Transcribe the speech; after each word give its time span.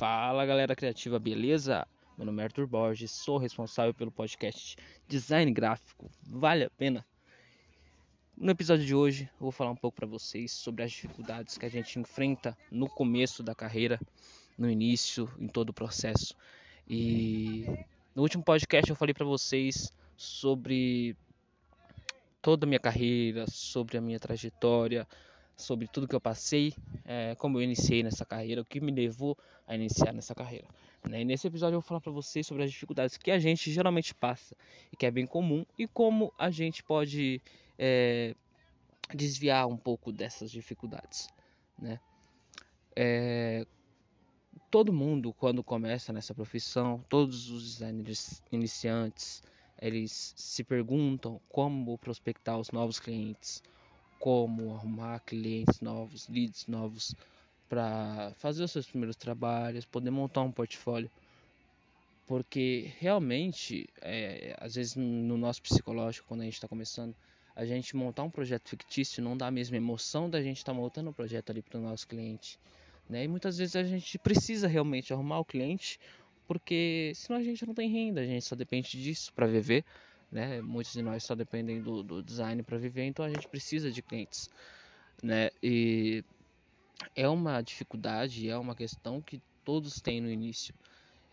Fala 0.00 0.46
galera 0.46 0.74
criativa, 0.74 1.18
beleza? 1.18 1.86
Meu 2.16 2.24
nome 2.24 2.40
é 2.40 2.46
Arthur 2.46 2.66
Borges, 2.66 3.10
sou 3.10 3.36
responsável 3.36 3.92
pelo 3.92 4.10
podcast 4.10 4.74
Design 5.06 5.52
Gráfico. 5.52 6.10
Vale 6.26 6.64
a 6.64 6.70
pena? 6.70 7.04
No 8.34 8.50
episódio 8.50 8.86
de 8.86 8.94
hoje, 8.94 9.24
eu 9.34 9.40
vou 9.40 9.52
falar 9.52 9.70
um 9.70 9.76
pouco 9.76 9.96
para 9.96 10.06
vocês 10.06 10.52
sobre 10.52 10.84
as 10.84 10.90
dificuldades 10.90 11.58
que 11.58 11.66
a 11.66 11.68
gente 11.68 11.98
enfrenta 11.98 12.56
no 12.70 12.88
começo 12.88 13.42
da 13.42 13.54
carreira, 13.54 14.00
no 14.56 14.70
início, 14.70 15.30
em 15.38 15.46
todo 15.46 15.68
o 15.68 15.74
processo. 15.74 16.34
E 16.88 17.66
no 18.14 18.22
último 18.22 18.42
podcast 18.42 18.88
eu 18.88 18.96
falei 18.96 19.12
para 19.12 19.26
vocês 19.26 19.92
sobre 20.16 21.14
toda 22.40 22.64
a 22.64 22.66
minha 22.66 22.80
carreira, 22.80 23.44
sobre 23.50 23.98
a 23.98 24.00
minha 24.00 24.18
trajetória, 24.18 25.06
sobre 25.60 25.86
tudo 25.86 26.08
que 26.08 26.14
eu 26.14 26.20
passei, 26.20 26.74
é, 27.04 27.34
como 27.36 27.58
eu 27.58 27.62
iniciei 27.62 28.02
nessa 28.02 28.24
carreira, 28.24 28.60
o 28.60 28.64
que 28.64 28.80
me 28.80 28.90
levou 28.90 29.36
a 29.66 29.74
iniciar 29.74 30.12
nessa 30.12 30.34
carreira. 30.34 30.66
Né? 31.08 31.22
E 31.22 31.24
nesse 31.24 31.46
episódio 31.46 31.76
eu 31.76 31.80
vou 31.80 31.86
falar 31.86 32.00
para 32.00 32.12
vocês 32.12 32.46
sobre 32.46 32.64
as 32.64 32.70
dificuldades 32.70 33.16
que 33.16 33.30
a 33.30 33.38
gente 33.38 33.72
geralmente 33.72 34.14
passa 34.14 34.56
e 34.92 34.96
que 34.96 35.06
é 35.06 35.10
bem 35.10 35.26
comum 35.26 35.64
e 35.78 35.86
como 35.86 36.32
a 36.38 36.50
gente 36.50 36.82
pode 36.82 37.40
é, 37.78 38.34
desviar 39.14 39.66
um 39.66 39.76
pouco 39.76 40.12
dessas 40.12 40.50
dificuldades. 40.50 41.28
Né? 41.78 42.00
É, 42.94 43.66
todo 44.70 44.92
mundo 44.92 45.32
quando 45.32 45.62
começa 45.62 46.12
nessa 46.12 46.34
profissão, 46.34 47.04
todos 47.08 47.50
os 47.50 47.62
designers 47.64 48.42
iniciantes, 48.52 49.42
eles 49.80 50.34
se 50.36 50.62
perguntam 50.62 51.40
como 51.48 51.96
prospectar 51.98 52.58
os 52.58 52.70
novos 52.70 53.00
clientes, 53.00 53.62
como 54.20 54.74
arrumar 54.74 55.18
clientes 55.20 55.80
novos, 55.80 56.28
leads 56.28 56.66
novos 56.66 57.14
para 57.70 58.32
fazer 58.36 58.62
os 58.62 58.70
seus 58.70 58.86
primeiros 58.86 59.16
trabalhos, 59.16 59.86
poder 59.86 60.10
montar 60.10 60.42
um 60.42 60.52
portfólio. 60.52 61.10
Porque 62.26 62.92
realmente, 62.98 63.88
é, 64.02 64.54
às 64.60 64.74
vezes 64.74 64.94
no 64.94 65.38
nosso 65.38 65.62
psicológico, 65.62 66.28
quando 66.28 66.42
a 66.42 66.44
gente 66.44 66.54
está 66.54 66.68
começando, 66.68 67.16
a 67.56 67.64
gente 67.64 67.96
montar 67.96 68.22
um 68.22 68.30
projeto 68.30 68.68
fictício 68.68 69.22
não 69.22 69.36
dá 69.36 69.46
a 69.46 69.50
mesma 69.50 69.78
emoção 69.78 70.28
da 70.28 70.42
gente 70.42 70.58
estar 70.58 70.72
tá 70.72 70.78
montando 70.78 71.10
um 71.10 71.12
projeto 71.14 71.50
ali 71.50 71.62
para 71.62 71.78
o 71.78 71.82
nosso 71.82 72.06
cliente. 72.06 72.58
Né? 73.08 73.24
E 73.24 73.28
muitas 73.28 73.56
vezes 73.56 73.74
a 73.74 73.82
gente 73.82 74.18
precisa 74.18 74.68
realmente 74.68 75.12
arrumar 75.12 75.40
o 75.40 75.44
cliente, 75.44 75.98
porque 76.46 77.12
senão 77.14 77.40
a 77.40 77.42
gente 77.42 77.66
não 77.66 77.74
tem 77.74 77.88
renda, 77.88 78.20
a 78.20 78.26
gente 78.26 78.44
só 78.44 78.54
depende 78.54 79.02
disso 79.02 79.32
para 79.32 79.46
viver 79.46 79.82
né? 80.30 80.60
Muitos 80.60 80.92
de 80.92 81.02
nós 81.02 81.24
só 81.24 81.34
dependem 81.34 81.82
do, 81.82 82.02
do 82.02 82.22
design 82.22 82.62
para 82.62 82.78
viver, 82.78 83.04
então 83.04 83.24
a 83.24 83.28
gente 83.28 83.48
precisa 83.48 83.90
de 83.90 84.02
clientes, 84.02 84.48
né? 85.22 85.50
E 85.62 86.24
é 87.14 87.28
uma 87.28 87.62
dificuldade, 87.62 88.48
é 88.48 88.56
uma 88.56 88.74
questão 88.74 89.20
que 89.20 89.42
todos 89.64 90.00
têm 90.00 90.20
no 90.20 90.30
início. 90.30 90.74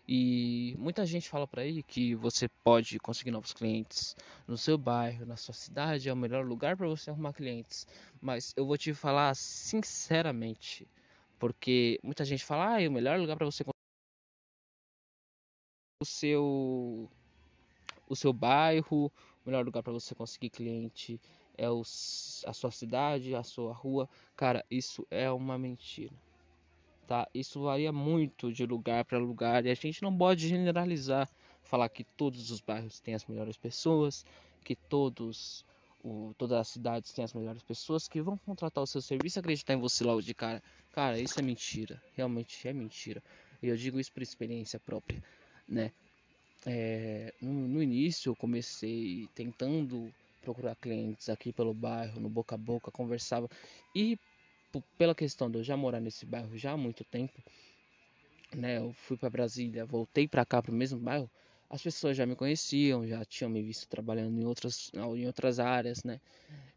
E 0.08 0.74
muita 0.78 1.06
gente 1.06 1.28
fala 1.28 1.46
para 1.46 1.64
aí 1.64 1.84
que 1.84 2.16
você 2.16 2.48
pode 2.64 2.98
conseguir 3.00 3.32
novos 3.32 3.52
clientes 3.52 4.16
no 4.48 4.58
seu 4.58 4.78
bairro, 4.78 5.26
na 5.26 5.36
sua 5.36 5.54
cidade, 5.54 6.08
é 6.08 6.14
o 6.14 6.16
melhor 6.16 6.46
lugar 6.46 6.78
para 6.78 6.88
você 6.88 7.10
arrumar 7.10 7.34
clientes. 7.34 7.86
Mas 8.22 8.54
eu 8.56 8.66
vou 8.66 8.78
te 8.78 8.94
falar 8.94 9.36
sinceramente, 9.36 10.88
porque 11.38 12.00
muita 12.02 12.24
gente 12.24 12.46
fala, 12.46 12.76
ah, 12.76 12.82
é 12.82 12.88
o 12.88 12.92
melhor 12.92 13.20
lugar 13.20 13.36
para 13.36 13.46
você 13.46 13.66
o 16.00 16.06
seu 16.06 17.10
o 18.10 18.16
seu 18.16 18.34
bairro, 18.34 19.08
o 19.08 19.12
melhor 19.46 19.66
lugar 19.66 19.84
para 19.84 19.94
você 19.94 20.16
conseguir 20.16 20.50
cliente 20.50 21.20
é 21.58 21.66
a 21.66 22.54
sua 22.54 22.72
cidade, 22.72 23.36
a 23.36 23.44
sua 23.44 23.74
rua. 23.74 24.08
Cara, 24.36 24.64
isso 24.70 25.06
é 25.10 25.32
uma 25.32 25.58
mentira. 25.58 26.14
Tá? 27.08 27.28
Isso 27.34 27.62
varia 27.62 27.92
muito 27.92 28.52
de 28.52 28.66
lugar 28.66 29.06
para 29.06 29.18
lugar 29.18 29.66
e 29.66 29.70
a 29.70 29.74
gente 29.74 30.04
não 30.04 30.16
pode 30.16 30.48
generalizar, 30.48 31.30
falar 31.64 31.90
que 31.90 32.04
todos 32.04 32.52
os 32.52 32.60
bairros 32.60 33.00
têm 33.00 33.16
as 33.16 33.26
melhores 33.26 33.58
pessoas, 33.58 34.26
que 34.64 34.76
todos 34.76 35.66
o, 36.04 36.34
todas 36.38 36.60
as 36.60 36.68
cidades 36.68 37.12
têm 37.12 37.24
as 37.24 37.34
melhores 37.34 37.64
pessoas 37.64 38.08
que 38.08 38.22
vão 38.22 38.38
contratar 38.38 38.84
o 38.84 38.88
seu 38.88 39.02
serviço 39.02 39.40
e 39.40 39.42
acreditar 39.42 39.74
em 39.74 39.80
você 39.80 40.04
logo 40.04 40.22
de 40.22 40.34
cara. 40.34 40.62
Cara, 40.92 41.20
isso 41.20 41.40
é 41.40 41.44
mentira. 41.44 42.02
Realmente 42.14 42.68
é 42.68 42.74
mentira. 42.74 43.24
E 43.62 43.68
eu 43.68 43.76
digo 43.76 44.00
isso 44.00 44.12
por 44.12 44.22
experiência 44.22 44.80
própria, 44.80 45.24
né? 45.68 45.92
É, 46.66 47.34
no, 47.42 47.54
no, 47.54 47.84
início 47.84 48.32
eu 48.32 48.36
comecei 48.36 49.28
tentando 49.36 50.12
procurar 50.42 50.76
clientes 50.76 51.30
aqui 51.30 51.54
pelo 51.54 51.74
bairro, 51.74 52.20
no 52.20 52.30
boca 52.30 52.56
a 52.56 52.58
boca, 52.58 52.92
conversava. 52.92 53.50
E 53.96 54.18
pela 54.98 55.16
questão 55.16 55.50
de 55.50 55.60
eu 55.60 55.64
já 55.64 55.78
morar 55.78 56.00
nesse 56.00 56.26
bairro 56.26 56.58
já 56.58 56.72
há 56.72 56.78
muito 56.78 57.04
tempo, 57.04 57.42
né, 58.56 58.78
eu 58.78 58.94
fui 58.94 59.18
para 59.18 59.30
Brasília, 59.30 59.86
voltei 59.86 60.28
para 60.28 60.46
cá 60.46 60.62
para 60.62 60.72
o 60.72 60.76
mesmo 60.76 61.00
bairro, 61.00 61.30
as 61.70 61.82
pessoas 61.82 62.16
já 62.16 62.26
me 62.26 62.36
conheciam, 62.36 63.06
já 63.06 63.24
tinham 63.26 63.50
me 63.50 63.62
visto 63.62 63.88
trabalhando 63.88 64.40
em 64.40 64.46
outras, 64.46 64.90
em 64.94 65.28
outras 65.28 65.60
áreas, 65.60 66.04
né? 66.04 66.20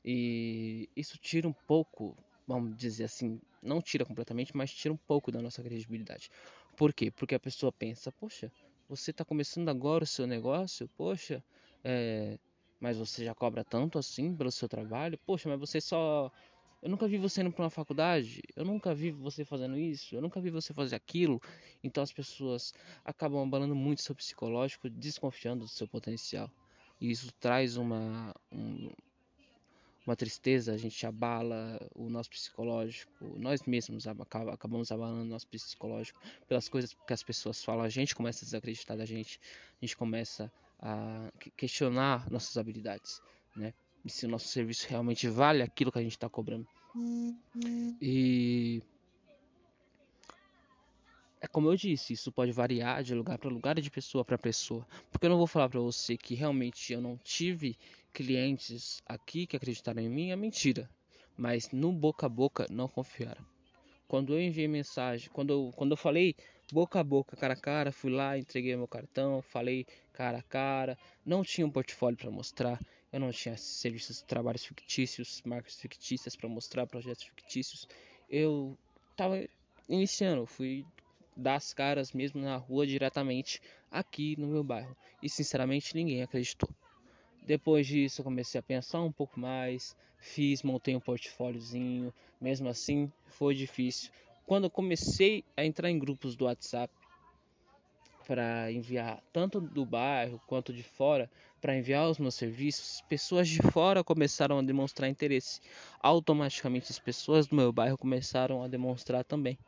E 0.05 0.89
isso 0.97 1.17
tira 1.19 1.47
um 1.47 1.53
pouco, 1.53 2.17
vamos 2.47 2.77
dizer 2.77 3.05
assim, 3.05 3.41
não 3.63 3.81
tira 3.81 4.05
completamente, 4.05 4.57
mas 4.57 4.73
tira 4.73 4.93
um 4.93 4.97
pouco 4.97 5.31
da 5.31 5.41
nossa 5.41 5.63
credibilidade. 5.63 6.31
Por 6.77 6.93
quê? 6.93 7.11
Porque 7.11 7.35
a 7.35 7.41
pessoa 7.41 7.71
pensa, 7.71 8.11
poxa, 8.11 8.51
você 8.91 9.13
está 9.13 9.25
começando 9.25 9.69
agora 9.69 10.03
o 10.03 10.07
seu 10.07 10.27
negócio, 10.27 10.89
poxa, 10.97 11.45
é, 11.85 12.37
mas 12.81 12.99
você 12.99 13.25
já 13.25 13.33
cobra 13.33 13.65
tanto 13.65 13.99
assim 14.01 14.35
pelo 14.35 14.51
seu 14.51 14.69
trabalho, 14.69 15.17
poxa, 15.25 15.49
mas 15.49 15.61
você 15.61 15.81
só. 15.81 16.31
Eu 16.83 16.89
nunca 16.91 17.07
vi 17.07 17.17
você 17.17 17.43
indo 17.43 17.53
para 17.53 17.63
uma 17.63 17.71
faculdade, 17.71 18.43
eu 18.57 18.65
nunca 18.65 18.93
vi 18.93 19.13
você 19.13 19.45
fazendo 19.45 19.79
isso, 19.79 20.15
eu 20.17 20.21
nunca 20.21 20.41
vi 20.41 20.51
você 20.51 20.75
fazer 20.75 20.97
aquilo. 20.97 21.41
Então 21.85 22.03
as 22.03 22.13
pessoas 22.13 22.75
acabam 23.05 23.43
abalando 23.43 23.77
muito 23.77 24.03
seu 24.03 24.15
psicológico, 24.15 24.91
desconfiando 24.91 25.67
do 25.67 25.69
seu 25.69 25.87
potencial. 25.87 26.51
E 27.01 27.11
isso 27.11 27.33
traz 27.39 27.77
uma, 27.77 28.35
um, 28.51 28.91
uma 30.11 30.17
tristeza, 30.17 30.73
a 30.73 30.77
gente 30.77 31.07
abala 31.07 31.79
o 31.95 32.11
nosso 32.11 32.29
psicológico, 32.31 33.39
nós 33.39 33.63
mesmos 33.63 34.07
acabamos 34.09 34.91
abalando 34.91 35.23
o 35.23 35.25
nosso 35.25 35.47
psicológico 35.47 36.21
pelas 36.49 36.69
coisas 36.69 36.97
que 37.07 37.13
as 37.13 37.23
pessoas 37.23 37.63
falam, 37.63 37.85
a 37.85 37.89
gente 37.89 38.15
começa 38.15 38.45
a 38.45 38.47
desacreditar 38.47 38.97
da 38.97 39.05
gente, 39.05 39.41
a 39.81 39.85
gente 39.85 39.97
começa 39.97 40.53
a 40.81 41.31
questionar 41.57 42.29
nossas 42.29 42.57
habilidades, 42.57 43.23
né? 43.55 43.73
E 44.05 44.11
se 44.11 44.27
o 44.27 44.29
nosso 44.29 44.49
serviço 44.49 44.89
realmente 44.89 45.29
vale 45.29 45.63
aquilo 45.63 45.93
que 45.93 45.99
a 45.99 46.03
gente 46.03 46.17
está 46.17 46.29
cobrando. 46.29 46.67
E 48.01 48.83
é 51.41 51.47
como 51.47 51.69
eu 51.71 51.77
disse, 51.77 52.15
isso 52.15 52.33
pode 52.33 52.51
variar 52.51 53.03
de 53.03 53.15
lugar 53.15 53.39
para 53.39 53.49
lugar 53.49 53.79
e 53.79 53.83
de 53.83 53.91
pessoa 53.91 54.25
para 54.25 54.37
pessoa. 54.37 54.87
Porque 55.13 55.27
eu 55.27 55.31
não 55.31 55.39
vou 55.39 55.47
falar 55.47 55.69
para 55.69 55.81
você 55.81 56.17
que 56.17 56.35
realmente 56.35 56.93
eu 56.93 57.01
não 57.01 57.17
tive 57.17 57.79
clientes 58.13 59.03
aqui 59.07 59.47
que 59.47 59.57
acreditaram 59.57 60.03
em 60.03 60.09
mim 60.09 60.31
é 60.31 60.37
mentira, 60.37 60.89
mas 61.37 61.71
no 61.71 61.93
boca 61.93 62.27
a 62.27 62.29
boca 62.29 62.67
não 62.71 62.89
confiaram. 62.89 63.45
Quando 64.07 64.35
eu 64.35 64.41
enviei 64.41 64.67
mensagem, 64.67 65.31
quando 65.33 65.53
eu, 65.53 65.73
quando 65.77 65.93
eu 65.93 65.97
falei 65.97 66.35
boca 66.73 67.01
a 67.01 67.05
boca, 67.05 67.37
cara 67.37 67.55
a 67.55 67.57
cara, 67.57 67.93
fui 67.93 68.11
lá, 68.11 68.37
entreguei 68.37 68.77
meu 68.77 68.89
cartão, 68.89 69.41
falei 69.43 69.87
cara 70.13 70.39
a 70.39 70.43
cara, 70.43 70.99
não 71.25 71.43
tinha 71.43 71.67
um 71.67 71.71
portfólio 71.71 72.19
para 72.19 72.31
mostrar, 72.31 72.81
eu 73.13 73.21
não 73.21 73.33
tinha 73.33 73.57
serviços 73.57 74.23
trabalhos 74.23 74.65
fictícios, 74.65 75.43
marcas 75.45 75.75
fictícias 75.75 76.37
para 76.37 76.49
mostrar, 76.49 76.87
projetos 76.87 77.25
fictícios. 77.25 77.87
Eu 78.29 78.77
estava 79.11 79.45
iniciando, 79.89 80.47
fui 80.47 80.85
dar 81.37 81.57
as 81.57 81.73
caras 81.73 82.13
mesmo 82.13 82.41
na 82.41 82.57
rua 82.57 82.87
diretamente 82.87 83.61
aqui 83.91 84.37
no 84.39 84.47
meu 84.47 84.63
bairro 84.63 84.97
e 85.23 85.29
sinceramente 85.29 85.95
ninguém 85.95 86.23
acreditou. 86.23 86.69
Depois 87.51 87.85
disso, 87.85 88.21
eu 88.21 88.25
comecei 88.25 88.61
a 88.61 88.63
pensar 88.63 89.01
um 89.01 89.11
pouco 89.11 89.41
mais, 89.41 89.97
fiz, 90.21 90.63
montei 90.63 90.95
um 90.95 91.01
portfóliozinho. 91.01 92.15
Mesmo 92.41 92.69
assim, 92.69 93.11
foi 93.27 93.57
difícil. 93.57 94.13
Quando 94.47 94.67
eu 94.67 94.71
comecei 94.71 95.43
a 95.57 95.65
entrar 95.65 95.91
em 95.91 95.99
grupos 95.99 96.37
do 96.37 96.45
WhatsApp 96.45 96.95
para 98.25 98.71
enviar 98.71 99.21
tanto 99.33 99.61
do 99.61 99.85
bairro 99.85 100.41
quanto 100.47 100.73
de 100.73 100.85
fora 100.85 101.29
para 101.61 101.77
enviar 101.77 102.09
os 102.09 102.21
meus 102.21 102.37
serviços, 102.37 103.03
pessoas 103.09 103.49
de 103.49 103.61
fora 103.73 104.05
começaram 104.05 104.61
a 104.61 104.63
demonstrar 104.63 105.11
interesse. 105.11 105.61
Automaticamente, 106.01 106.93
as 106.93 107.01
pessoas 107.01 107.49
do 107.49 107.57
meu 107.57 107.73
bairro 107.73 107.99
começaram 107.99 108.63
a 108.63 108.69
demonstrar 108.69 109.25
também. 109.25 109.59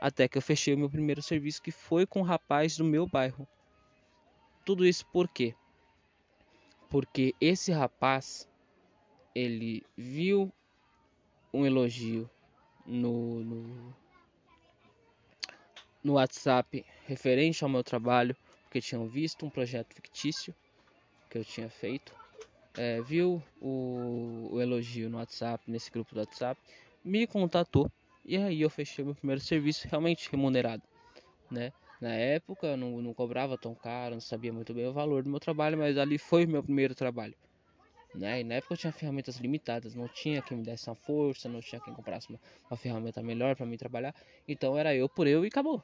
Até 0.00 0.26
que 0.26 0.36
eu 0.36 0.42
fechei 0.42 0.74
o 0.74 0.78
meu 0.78 0.90
primeiro 0.90 1.22
serviço, 1.22 1.62
que 1.62 1.70
foi 1.70 2.06
com 2.06 2.22
um 2.22 2.24
rapaz 2.24 2.76
do 2.76 2.82
meu 2.82 3.06
bairro. 3.06 3.46
Tudo 4.66 4.84
isso 4.84 5.06
por 5.12 5.28
quê? 5.28 5.54
Porque 6.90 7.34
esse 7.40 7.70
rapaz 7.70 8.48
ele 9.34 9.82
viu 9.96 10.52
um 11.54 11.64
elogio 11.64 12.28
no, 12.84 13.44
no, 13.44 13.94
no 16.02 16.12
WhatsApp 16.14 16.84
referente 17.06 17.62
ao 17.62 17.70
meu 17.70 17.84
trabalho, 17.84 18.36
porque 18.64 18.80
tinham 18.80 19.06
visto 19.06 19.46
um 19.46 19.50
projeto 19.50 19.94
fictício 19.94 20.54
que 21.30 21.38
eu 21.38 21.44
tinha 21.44 21.70
feito, 21.70 22.12
é, 22.76 23.00
viu 23.02 23.42
o, 23.60 24.48
o, 24.52 24.60
elogio 24.60 25.08
no 25.08 25.18
WhatsApp, 25.18 25.70
nesse 25.70 25.90
grupo 25.90 26.14
do 26.14 26.20
WhatsApp, 26.20 26.60
me 27.04 27.26
contatou 27.26 27.90
e 28.24 28.36
aí 28.36 28.60
eu 28.60 28.70
fechei 28.70 29.04
meu 29.04 29.14
primeiro 29.14 29.40
serviço 29.40 29.86
realmente 29.88 30.28
remunerado. 30.30 30.82
né? 31.50 31.72
Na 32.00 32.14
época 32.14 32.66
eu 32.68 32.76
não, 32.76 33.02
não 33.02 33.12
cobrava 33.12 33.58
tão 33.58 33.74
caro, 33.74 34.14
não 34.14 34.20
sabia 34.20 34.52
muito 34.52 34.72
bem 34.72 34.86
o 34.86 34.92
valor 34.92 35.22
do 35.22 35.28
meu 35.28 35.38
trabalho, 35.38 35.76
mas 35.76 35.98
ali 35.98 36.16
foi 36.16 36.46
o 36.46 36.48
meu 36.48 36.62
primeiro 36.62 36.94
trabalho. 36.94 37.34
Né? 38.14 38.40
E 38.40 38.44
na 38.44 38.54
época 38.54 38.74
eu 38.74 38.78
tinha 38.78 38.92
ferramentas 38.92 39.36
limitadas, 39.36 39.94
não 39.94 40.08
tinha 40.08 40.42
quem 40.42 40.56
me 40.56 40.64
desse 40.64 40.88
uma 40.88 40.96
força, 40.96 41.48
não 41.48 41.60
tinha 41.60 41.80
quem 41.80 41.92
comprasse 41.94 42.28
uma, 42.28 42.40
uma 42.70 42.76
ferramenta 42.76 43.22
melhor 43.22 43.54
para 43.54 43.66
mim 43.66 43.76
trabalhar. 43.76 44.14
Então 44.48 44.78
era 44.78 44.94
eu 44.94 45.08
por 45.08 45.26
eu 45.26 45.44
e 45.44 45.48
acabou. 45.48 45.82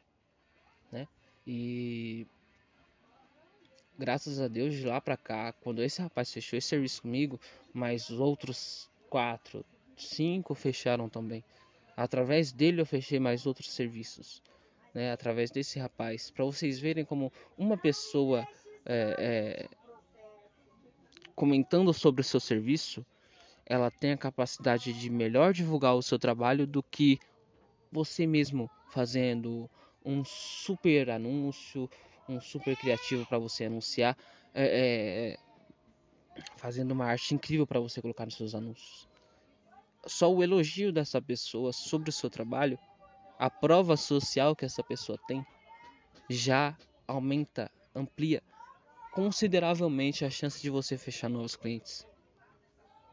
Né? 0.91 1.07
E 1.47 2.27
graças 3.99 4.41
a 4.41 4.49
Deus 4.49 4.75
de 4.75 4.87
lá 4.87 5.01
para 5.01 5.17
cá, 5.17 5.53
quando 5.53 5.83
esse 5.83 6.01
rapaz 6.01 6.33
fechou 6.33 6.59
esse 6.59 6.69
serviço 6.69 7.03
comigo, 7.03 7.39
mas 7.73 8.09
os 8.09 8.19
outros 8.19 8.91
quatro, 9.09 9.65
cinco 9.97 10.55
fecharam 10.55 11.09
também. 11.09 11.45
Através 11.97 12.53
dele 12.53 12.81
eu 12.81 12.87
fechei 12.87 13.21
mais 13.21 13.47
outros 13.47 13.71
serviços, 13.71 14.43
né? 14.97 15.13
Através 15.13 15.51
desse 15.51 15.79
rapaz, 15.79 16.31
para 16.31 16.43
vocês 16.43 16.79
verem 16.79 17.05
como 17.05 17.31
uma 17.59 17.77
pessoa 17.77 18.49
é, 18.87 19.15
é, 19.19 19.69
comentando 21.35 21.93
sobre 21.93 22.23
o 22.23 22.25
seu 22.25 22.41
serviço, 22.41 23.05
ela 23.67 23.91
tem 23.91 24.13
a 24.13 24.17
capacidade 24.17 24.95
de 24.95 25.11
melhor 25.11 25.53
divulgar 25.53 25.95
o 25.95 26.03
seu 26.03 26.19
trabalho 26.19 26.67
do 26.67 26.83
que 26.83 27.19
você 27.93 28.27
mesmo 28.27 28.71
fazendo 28.89 29.69
um 30.03 30.25
super 30.25 31.11
anúncio, 31.11 31.91
um 32.27 32.41
super 32.41 32.75
criativo 32.75 33.27
para 33.27 33.39
você 33.39 33.67
anunciar, 33.67 34.17
é, 34.55 34.65
é, 34.65 35.29
é, 35.29 35.39
fazendo 36.57 36.93
uma 36.93 37.05
arte 37.05 37.35
incrível 37.35 37.67
para 37.67 37.81
você 37.81 38.01
colocar 38.01 38.25
nos 38.25 38.37
seus 38.37 38.55
anúncios. 38.55 39.07
Só 40.07 40.33
o 40.33 40.43
elogio 40.43 40.91
dessa 40.91 41.21
pessoa 41.21 41.71
sobre 41.71 42.09
o 42.09 42.13
seu 42.13 42.31
trabalho, 42.31 42.79
a 43.39 43.51
prova 43.51 43.97
social 43.97 44.57
que 44.57 44.65
essa 44.65 44.83
pessoa 44.83 45.19
tem, 45.27 45.45
já 46.29 46.77
aumenta, 47.07 47.71
amplia 47.95 48.43
consideravelmente 49.13 50.25
a 50.25 50.31
chance 50.31 50.61
de 50.61 50.69
você 50.69 50.99
fechar 50.99 51.29
novos 51.29 51.57
clientes. 51.57 52.07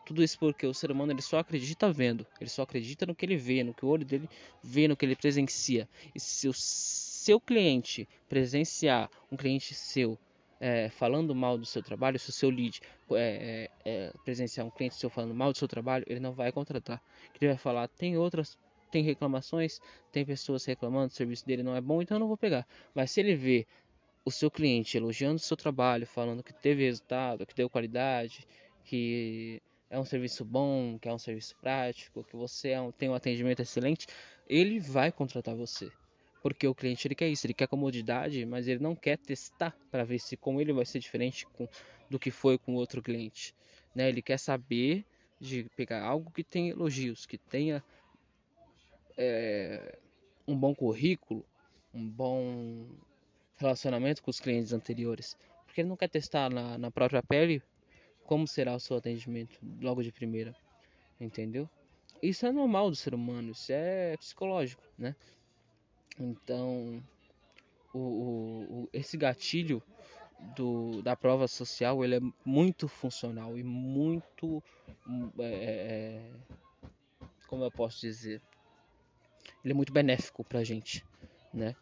Tudo 0.06 0.22
isso 0.22 0.38
porque 0.38 0.68
o 0.68 0.74
ser 0.74 0.92
humano 0.92 1.14
ele 1.14 1.22
só 1.22 1.40
acredita 1.40 1.92
vendo, 1.92 2.28
ele 2.42 2.50
só 2.50 2.64
acredita 2.64 3.06
no 3.06 3.16
que 3.16 3.25
ele 3.25 3.38
vê, 3.38 3.64
no 3.64 3.74
que 3.74 3.86
o 3.86 3.88
olho 3.88 4.06
dele 4.06 4.30
vê, 4.62 4.88
no 4.88 4.98
que 4.98 5.06
ele 5.06 5.16
presencia. 5.16 5.88
E 6.14 6.20
se 6.20 6.48
o 6.48 6.54
seu 6.54 7.40
cliente 7.40 8.08
presenciar 8.28 9.10
um 9.31 9.38
cliente 9.38 9.74
seu 9.74 10.20
é, 10.60 10.90
falando 10.90 11.34
mal 11.34 11.58
do 11.58 11.66
seu 11.66 11.81
trabalho, 11.81 12.20
se 12.20 12.30
o 12.30 12.34
seu 12.34 12.50
lead 12.50 12.81
é, 13.12 13.70
é, 13.86 13.90
é, 13.90 14.14
presenciar 14.24 14.66
um 14.66 14.70
cliente 14.70 14.96
seu 14.96 15.10
falando 15.10 15.34
mal 15.34 15.52
do 15.52 15.58
seu 15.58 15.68
trabalho, 15.68 16.06
ele 16.08 16.20
não 16.20 16.34
vai 16.34 16.52
contratar. 16.52 17.02
Ele 17.40 17.50
vai 17.50 17.58
falar, 17.58 17.88
tem 17.88 18.18
outras, 18.18 18.58
tem 18.94 19.01
reclamações, 19.01 19.81
tem 20.12 20.24
pessoas 20.24 20.63
reclamando, 20.66 21.07
o 21.12 21.16
serviço 21.16 21.44
dele 21.48 21.63
não 21.63 21.75
é 21.75 21.81
bom, 21.81 22.00
então 22.00 22.16
eu 22.16 22.19
não 22.19 22.28
vou 22.28 22.38
pegar. 22.38 22.68
Mas 22.94 23.10
se 23.10 23.19
ele 23.19 23.36
vê 23.36 23.66
o 24.24 24.30
seu 24.30 24.51
cliente 24.51 24.95
elogiando 24.95 25.38
o 25.38 25.40
seu 25.40 25.57
trabalho, 25.57 26.06
falando 26.06 26.44
que 26.44 26.54
teve 26.54 26.84
resultado, 26.84 27.44
que 27.44 27.56
deu 27.56 27.68
qualidade, 27.68 28.48
que 28.86 29.60
é 29.90 30.00
um 30.00 30.06
serviço 30.06 30.45
bom, 30.45 31.00
que 31.00 31.10
é 31.10 31.13
um 31.13 31.18
serviço 31.18 31.56
prático, 31.60 32.24
que 32.24 32.36
você 32.36 32.69
é 32.69 32.81
um, 32.81 32.92
tem 32.92 33.10
um 33.10 33.16
atendimento 33.16 33.63
excelente, 33.63 34.06
ele 34.48 34.80
vai 34.80 35.12
contratar 35.12 35.56
você. 35.56 35.92
Porque 36.44 36.68
o 36.68 36.75
cliente 36.75 37.07
ele 37.07 37.16
quer 37.16 37.30
isso, 37.30 37.48
ele 37.48 37.54
quer 37.56 37.68
comodidade, 37.68 38.46
mas 38.46 38.68
ele 38.68 38.80
não 38.80 38.96
quer 38.96 39.18
testar 39.18 39.75
para 39.89 40.04
ver 40.04 40.19
se 40.19 40.38
como 40.38 40.62
ele 40.62 40.72
vai 40.72 40.86
ser 40.86 41.00
diferente 41.00 41.48
com, 41.48 41.68
do 42.12 42.19
que 42.19 42.30
foi 42.30 42.60
com 42.60 42.75
outro 42.75 43.01
cliente. 43.01 43.56
Né? 43.96 44.07
Ele 44.07 44.22
quer 44.22 44.38
saber 44.38 45.04
de 45.39 45.66
pegar 45.75 46.04
algo 46.04 46.30
que 46.30 46.44
tenha 46.44 46.72
elogios, 46.72 47.25
que 47.25 47.39
tenha 47.39 47.84
é, 49.18 49.98
um 50.48 50.57
bom 50.57 50.74
currículo, 50.74 51.45
um 51.94 52.07
bom 52.07 52.88
relacionamento 53.57 54.21
com 54.21 54.31
os 54.31 54.39
clientes 54.39 54.74
anteriores. 54.74 55.38
Porque 55.65 55.81
ele 55.81 55.89
não 55.89 55.98
quer 55.98 56.10
testar 56.10 56.50
na, 56.50 56.77
na 56.77 56.92
própria 56.92 57.24
pele 57.24 57.62
como 58.25 58.48
será 58.48 58.75
o 58.75 58.80
seu 58.80 58.98
atendimento 58.98 59.60
logo 59.81 60.01
de 60.01 60.12
primeira. 60.12 60.56
Entendeu? 61.19 61.69
Isso 62.21 62.45
é 62.45 62.51
normal 62.51 62.89
do 62.89 62.95
ser 62.95 63.13
humano, 63.13 63.51
isso 63.51 63.71
é 63.71 64.15
psicológico, 64.18 64.83
né? 64.98 65.15
Então, 66.19 67.04
o, 67.94 68.00
o, 68.00 68.89
esse 68.94 69.18
gatilho 69.18 69.81
do, 70.56 71.01
da 71.01 71.15
prova 71.15 71.48
social 71.48 72.04
ele 72.04 72.15
é 72.15 72.21
muito 72.45 72.88
funcional 72.88 73.57
e 73.57 73.63
muito 73.63 74.62
é, 75.39 75.44
é, 75.44 76.31
como 77.48 77.63
eu 77.63 77.71
posso 77.71 78.01
dizer 78.01 78.42
ele 79.63 79.74
é 79.74 79.75
muito 79.75 79.94
benéfico 79.94 80.44
para 80.44 80.60
a 80.60 80.63
gente 80.63 81.04
né 81.54 81.75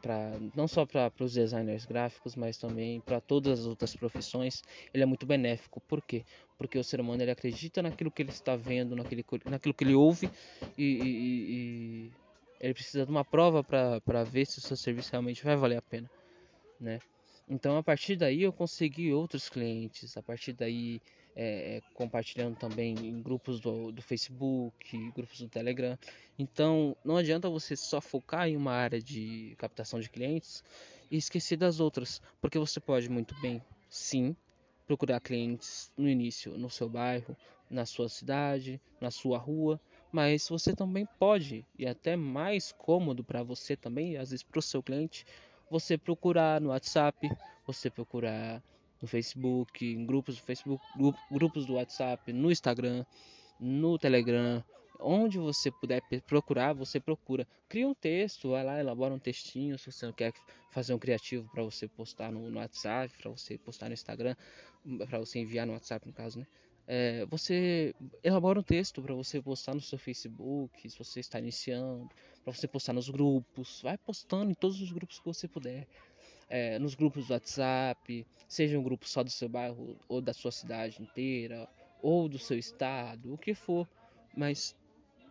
para 0.00 0.32
não 0.54 0.66
só 0.66 0.86
para 0.86 1.12
os 1.20 1.34
designers 1.34 1.84
gráficos, 1.84 2.34
mas 2.34 2.56
também 2.56 3.00
para 3.00 3.20
todas 3.20 3.60
as 3.60 3.66
outras 3.66 3.94
profissões, 3.94 4.62
ele 4.92 5.02
é 5.02 5.06
muito 5.06 5.26
benéfico. 5.26 5.80
Por 5.88 6.02
quê? 6.02 6.24
Porque 6.58 6.78
o 6.78 6.84
ser 6.84 7.00
humano 7.00 7.22
ele 7.22 7.30
acredita 7.30 7.82
naquilo 7.82 8.10
que 8.10 8.22
ele 8.22 8.30
está 8.30 8.56
vendo, 8.56 8.96
naquilo, 8.96 9.24
naquilo 9.46 9.74
que 9.74 9.84
ele 9.84 9.94
ouve 9.94 10.28
e, 10.78 10.84
e, 10.84 11.52
e 11.52 12.10
ele 12.60 12.74
precisa 12.74 13.04
de 13.04 13.10
uma 13.10 13.24
prova 13.24 13.62
para 13.62 14.24
ver 14.24 14.46
se 14.46 14.58
o 14.58 14.62
seu 14.62 14.76
serviço 14.76 15.10
realmente 15.12 15.44
vai 15.44 15.56
valer 15.56 15.78
a 15.78 15.82
pena, 15.82 16.10
né? 16.80 16.98
Então 17.48 17.76
a 17.76 17.82
partir 17.82 18.16
daí 18.16 18.42
eu 18.42 18.52
consegui 18.52 19.12
outros 19.12 19.48
clientes, 19.48 20.16
a 20.16 20.22
partir 20.22 20.52
daí 20.52 21.00
é, 21.34 21.76
é, 21.76 21.80
compartilhando 21.94 22.56
também 22.56 22.94
em 22.94 23.22
grupos 23.22 23.60
do, 23.60 23.90
do, 23.90 24.02
Facebook, 24.02 25.10
grupos 25.12 25.40
do 25.40 25.48
Telegram. 25.48 25.98
Então 26.38 26.96
não 27.04 27.16
adianta 27.16 27.48
você 27.48 27.74
só 27.76 28.00
focar 28.00 28.48
em 28.48 28.56
uma 28.56 28.72
área 28.72 29.00
de 29.00 29.54
captação 29.58 30.00
de 30.00 30.10
clientes 30.10 30.62
e 31.10 31.16
esquecer 31.16 31.56
das 31.56 31.80
outras, 31.80 32.20
porque 32.40 32.58
você 32.58 32.80
pode 32.80 33.08
muito 33.08 33.34
bem, 33.40 33.62
sim, 33.88 34.36
procurar 34.86 35.20
clientes 35.20 35.90
no 35.96 36.08
início 36.08 36.56
no 36.58 36.68
seu 36.68 36.88
bairro, 36.88 37.36
na 37.70 37.86
sua 37.86 38.08
cidade, 38.08 38.80
na 39.00 39.10
sua 39.10 39.38
rua, 39.38 39.80
mas 40.12 40.46
você 40.48 40.74
também 40.74 41.06
pode 41.18 41.64
e 41.78 41.86
até 41.86 42.14
mais 42.14 42.72
cômodo 42.72 43.24
para 43.24 43.42
você 43.42 43.74
também, 43.74 44.18
às 44.18 44.30
vezes 44.30 44.42
para 44.42 44.58
o 44.58 44.62
seu 44.62 44.82
cliente, 44.82 45.24
você 45.70 45.96
procurar 45.96 46.60
no 46.60 46.68
WhatsApp, 46.68 47.30
você 47.66 47.88
procurar 47.88 48.62
no 49.02 49.08
Facebook, 49.08 49.84
em 49.84 50.06
grupos 50.06 50.36
do 50.36 50.42
Facebook, 50.42 50.82
grupos 51.30 51.66
do 51.66 51.74
WhatsApp, 51.74 52.32
no 52.32 52.50
Instagram, 52.50 53.04
no 53.58 53.98
Telegram, 53.98 54.64
onde 55.00 55.38
você 55.38 55.70
puder 55.70 56.00
procurar, 56.26 56.72
você 56.72 57.00
procura. 57.00 57.46
Cria 57.68 57.88
um 57.88 57.94
texto, 57.94 58.50
vai 58.50 58.64
lá, 58.64 58.78
elabora 58.78 59.12
um 59.12 59.18
textinho, 59.18 59.76
se 59.76 59.90
você 59.90 60.06
não 60.06 60.12
quer 60.12 60.32
fazer 60.70 60.94
um 60.94 60.98
criativo 60.98 61.50
para 61.50 61.62
você 61.62 61.88
postar 61.88 62.30
no, 62.30 62.48
no 62.48 62.58
WhatsApp, 62.58 63.12
para 63.18 63.30
você 63.30 63.58
postar 63.58 63.88
no 63.88 63.94
Instagram, 63.94 64.36
para 65.08 65.18
você 65.18 65.40
enviar 65.40 65.66
no 65.66 65.72
WhatsApp 65.72 66.06
no 66.06 66.12
caso, 66.12 66.38
né? 66.38 66.46
É, 66.86 67.24
você 67.26 67.94
elabora 68.24 68.58
um 68.58 68.62
texto 68.62 69.00
para 69.00 69.14
você 69.14 69.40
postar 69.40 69.74
no 69.74 69.80
seu 69.80 69.98
Facebook, 69.98 70.90
se 70.90 70.98
você 70.98 71.20
está 71.20 71.38
iniciando, 71.38 72.08
para 72.42 72.52
você 72.52 72.66
postar 72.66 72.92
nos 72.92 73.08
grupos, 73.08 73.80
vai 73.82 73.96
postando 73.96 74.50
em 74.50 74.54
todos 74.54 74.80
os 74.80 74.90
grupos 74.90 75.20
que 75.20 75.24
você 75.24 75.46
puder 75.46 75.86
é, 76.52 76.78
nos 76.78 76.94
grupos 76.94 77.28
do 77.28 77.32
WhatsApp, 77.32 78.26
seja 78.46 78.78
um 78.78 78.82
grupo 78.82 79.08
só 79.08 79.22
do 79.24 79.30
seu 79.30 79.48
bairro 79.48 79.96
ou 80.06 80.20
da 80.20 80.34
sua 80.34 80.52
cidade 80.52 81.02
inteira, 81.02 81.66
ou 82.02 82.28
do 82.28 82.38
seu 82.38 82.58
estado, 82.58 83.32
o 83.32 83.38
que 83.38 83.54
for, 83.54 83.88
mas 84.36 84.76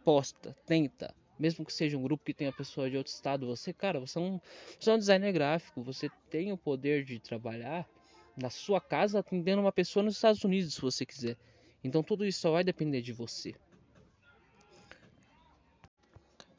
posta, 0.03 0.57
tenta, 0.65 1.13
mesmo 1.37 1.63
que 1.63 1.71
seja 1.71 1.95
um 1.95 2.01
grupo 2.01 2.25
que 2.25 2.33
tenha 2.33 2.51
pessoas 2.51 2.89
de 2.89 2.97
outro 2.97 3.13
estado, 3.13 3.45
você, 3.45 3.71
cara, 3.71 3.99
você 3.99 4.17
é 4.17 4.21
um, 4.21 4.39
você 4.79 4.89
é 4.89 4.93
um 4.95 4.97
designer 4.97 5.31
gráfico, 5.31 5.83
você 5.83 6.09
tem 6.31 6.51
o 6.51 6.57
poder 6.57 7.03
de 7.05 7.19
trabalhar 7.19 7.87
na 8.35 8.49
sua 8.49 8.81
casa 8.81 9.19
atendendo 9.19 9.61
uma 9.61 9.71
pessoa 9.71 10.01
nos 10.01 10.15
Estados 10.15 10.43
Unidos, 10.43 10.73
se 10.73 10.81
você 10.81 11.05
quiser. 11.05 11.37
Então 11.83 12.01
tudo 12.01 12.25
isso 12.25 12.39
só 12.39 12.51
vai 12.51 12.63
depender 12.63 13.03
de 13.03 13.13
você. 13.13 13.53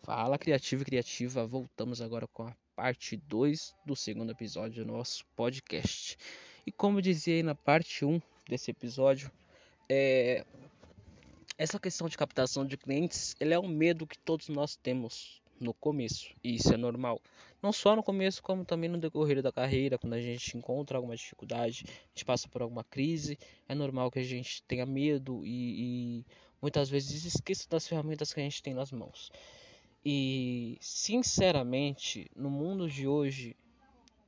Fala 0.05 0.39
criativo 0.39 0.83
e 0.83 0.85
criativa, 0.85 1.45
voltamos 1.45 2.01
agora 2.01 2.29
com 2.29 2.45
a 2.45 2.55
parte 2.83 3.17
2 3.17 3.77
do 3.87 3.95
segundo 3.95 4.33
episódio 4.33 4.85
do 4.85 4.93
nosso 4.93 5.25
podcast. 5.37 6.19
E 6.67 6.73
como 6.73 6.99
eu 6.99 7.01
dizia 7.01 7.37
aí 7.37 7.43
na 7.45 7.55
parte 7.55 8.05
1 8.05 8.15
um 8.15 8.21
desse 8.49 8.73
episódio, 8.73 9.31
é... 9.89 10.45
essa 11.57 11.79
questão 11.79 12.09
de 12.09 12.19
captação 12.19 12.67
de 12.67 12.77
clientes, 12.77 13.37
ele 13.39 13.55
é 13.55 13.61
um 13.61 13.69
medo 13.69 14.05
que 14.05 14.19
todos 14.19 14.49
nós 14.49 14.75
temos 14.75 15.41
no 15.61 15.73
começo, 15.73 16.35
e 16.43 16.57
isso 16.57 16.75
é 16.75 16.77
normal. 16.77 17.21
Não 17.63 17.73
só 17.73 17.95
no 17.95 18.03
começo, 18.03 18.43
como 18.43 18.65
também 18.65 18.91
no 18.91 18.99
decorrer 18.99 19.41
da 19.41 19.53
carreira, 19.53 19.97
quando 19.97 20.15
a 20.15 20.21
gente 20.21 20.59
encontra 20.59 20.99
alguma 20.99 21.15
dificuldade, 21.15 21.85
a 21.87 22.09
gente 22.17 22.25
passa 22.25 22.49
por 22.49 22.63
alguma 22.63 22.83
crise, 22.83 23.39
é 23.69 23.77
normal 23.77 24.11
que 24.11 24.19
a 24.19 24.25
gente 24.25 24.61
tenha 24.65 24.85
medo 24.85 25.47
e, 25.47 26.25
e 26.25 26.27
muitas 26.61 26.91
vezes 26.91 27.25
esqueça 27.25 27.69
das 27.71 27.87
ferramentas 27.87 28.35
que 28.35 28.41
a 28.41 28.43
gente 28.43 28.61
tem 28.61 28.75
nas 28.75 28.91
mãos. 28.91 29.31
E 30.05 30.77
sinceramente, 30.81 32.29
no 32.35 32.51
mundo 32.51 32.91
de 32.91 33.07
hoje, 33.07 33.57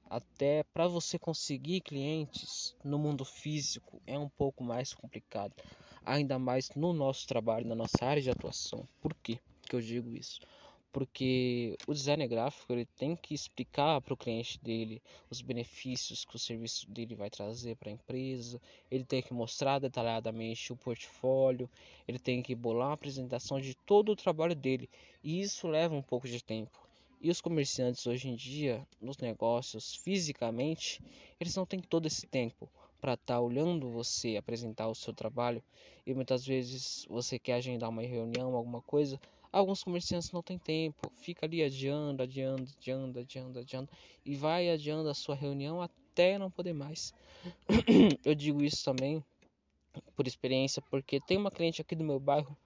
até 0.09 0.63
para 0.73 0.87
você 0.87 1.19
conseguir 1.19 1.81
clientes 1.81 2.77
no 2.85 2.97
mundo 2.99 3.25
físico 3.25 4.01
é 4.07 4.17
um 4.17 4.29
pouco 4.29 4.63
mais 4.63 4.95
complicado, 4.95 5.53
ainda 6.05 6.39
mais 6.39 6.71
no 6.77 6.93
nosso 6.93 7.27
trabalho, 7.27 7.67
na 7.67 7.75
nossa 7.75 8.05
área 8.05 8.23
de 8.23 8.31
atuação. 8.31 8.87
Por 9.01 9.13
quê 9.15 9.41
que 9.69 9.75
eu 9.75 9.81
digo 9.81 10.15
isso? 10.15 10.41
Porque 10.95 11.77
o 11.89 11.93
designer 11.93 12.29
gráfico 12.29 12.73
ele 12.73 12.87
tem 12.87 13.17
que 13.17 13.35
explicar 13.35 14.01
para 14.01 14.15
o 14.15 14.17
cliente 14.17 14.61
dele 14.63 15.03
os 15.29 15.41
benefícios 15.43 16.25
que 16.25 16.37
o 16.37 16.39
serviço 16.39 16.89
dele 16.89 17.17
vai 17.17 17.29
trazer 17.29 17.75
para 17.75 17.91
a 17.91 17.93
empresa, 17.93 18.61
ele 18.89 19.03
tem 19.03 19.21
que 19.21 19.35
mostrar 19.35 19.81
detalhadamente 19.81 20.73
o 20.73 20.77
portfólio, 20.77 21.69
ele 22.07 22.21
tem 22.21 22.41
que 22.41 22.55
bolar 22.55 22.91
uma 22.91 22.95
apresentação 22.95 23.61
de 23.61 23.75
todo 23.75 24.13
o 24.13 24.17
trabalho 24.17 24.55
dele, 24.55 24.89
e 25.21 25.41
isso 25.41 25.67
leva 25.67 25.97
um 25.97 26.03
pouco 26.03 26.29
de 26.29 26.41
tempo. 26.41 26.79
E 27.21 27.29
os 27.29 27.41
comerciantes 27.41 28.07
hoje 28.07 28.29
em 28.29 28.37
dia, 28.37 28.87
nos 29.01 29.19
negócios, 29.19 29.97
fisicamente, 29.97 31.03
eles 31.41 31.57
não 31.57 31.67
têm 31.67 31.81
todo 31.81 32.07
esse 32.07 32.25
tempo 32.25 32.71
para 33.01 33.15
estar 33.15 33.35
tá 33.35 33.41
olhando 33.41 33.91
você 33.91 34.37
apresentar 34.37 34.89
o 34.89 34.95
seu 34.95 35.13
trabalho. 35.13 35.63
E 36.07 36.15
muitas 36.15 36.47
vezes 36.47 37.05
você 37.09 37.39
quer 37.39 37.55
agendar 37.55 37.91
uma 37.91 38.03
reunião, 38.03 38.55
alguma 38.55 38.81
coisa, 38.81 39.21
Alguns 39.55 39.85
comerciantes 39.85 40.33
não 40.33 40.43
têm 40.43 40.59
tempo, 40.59 41.09
fica 41.15 41.47
ali 41.47 41.63
adiando, 41.63 42.25
adiando, 42.25 42.69
adiando, 42.77 43.21
adiando, 43.21 43.59
adiando 43.61 43.89
e 44.27 44.35
vai 44.35 44.69
adiando 44.69 45.09
a 45.09 45.15
sua 45.15 45.37
reunião 45.37 45.81
até 45.81 46.37
não 46.37 46.51
poder 46.51 46.73
mais. 46.73 47.15
Eu 48.25 48.35
digo 48.35 48.65
isso 48.65 48.85
também 48.85 49.25
por 50.17 50.27
experiência, 50.27 50.83
porque 50.91 51.21
tem 51.21 51.37
uma 51.37 51.53
cliente 51.53 51.81
aqui 51.81 51.95
do 51.95 52.03
meu 52.03 52.19
bairro 52.19 52.59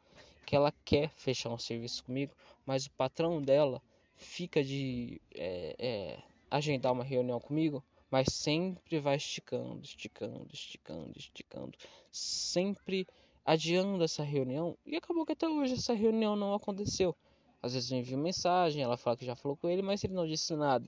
que 0.47 0.57
ela 0.57 0.73
quer 0.83 1.11
fechar 1.11 1.51
um 1.51 1.59
serviço 1.59 2.03
comigo, 2.05 2.33
mas 2.65 2.87
o 2.87 2.91
patrão 2.93 3.43
dela 3.43 3.83
fica 4.17 4.65
de 4.65 5.21
é, 5.35 5.77
é, 5.79 6.19
agendar 6.51 6.95
uma 6.95 7.05
reunião 7.05 7.39
comigo, 7.39 7.85
mas 8.11 8.29
sempre 8.33 8.99
vai 8.99 9.17
esticando, 9.17 9.83
esticando, 9.83 10.49
esticando, 10.55 11.13
esticando, 11.19 11.79
sempre 12.11 13.07
adiando 13.49 14.05
essa 14.05 14.23
reunião 14.23 14.77
e 14.85 14.95
acabou 14.95 15.25
que 15.25 15.33
até 15.33 15.49
hoje 15.49 15.73
essa 15.73 15.95
reunião 15.95 16.37
não 16.37 16.53
aconteceu. 16.53 17.17
Às 17.63 17.73
vezes 17.73 17.91
eu 17.91 17.97
envio 17.97 18.19
mensagem, 18.19 18.83
ela 18.83 18.99
fala 18.99 19.17
que 19.17 19.25
já 19.25 19.35
falou 19.35 19.57
com 19.57 19.71
ele, 19.71 19.81
mas 19.81 20.05
ele 20.05 20.13
não 20.13 20.27
disse 20.27 20.55
nada, 20.55 20.87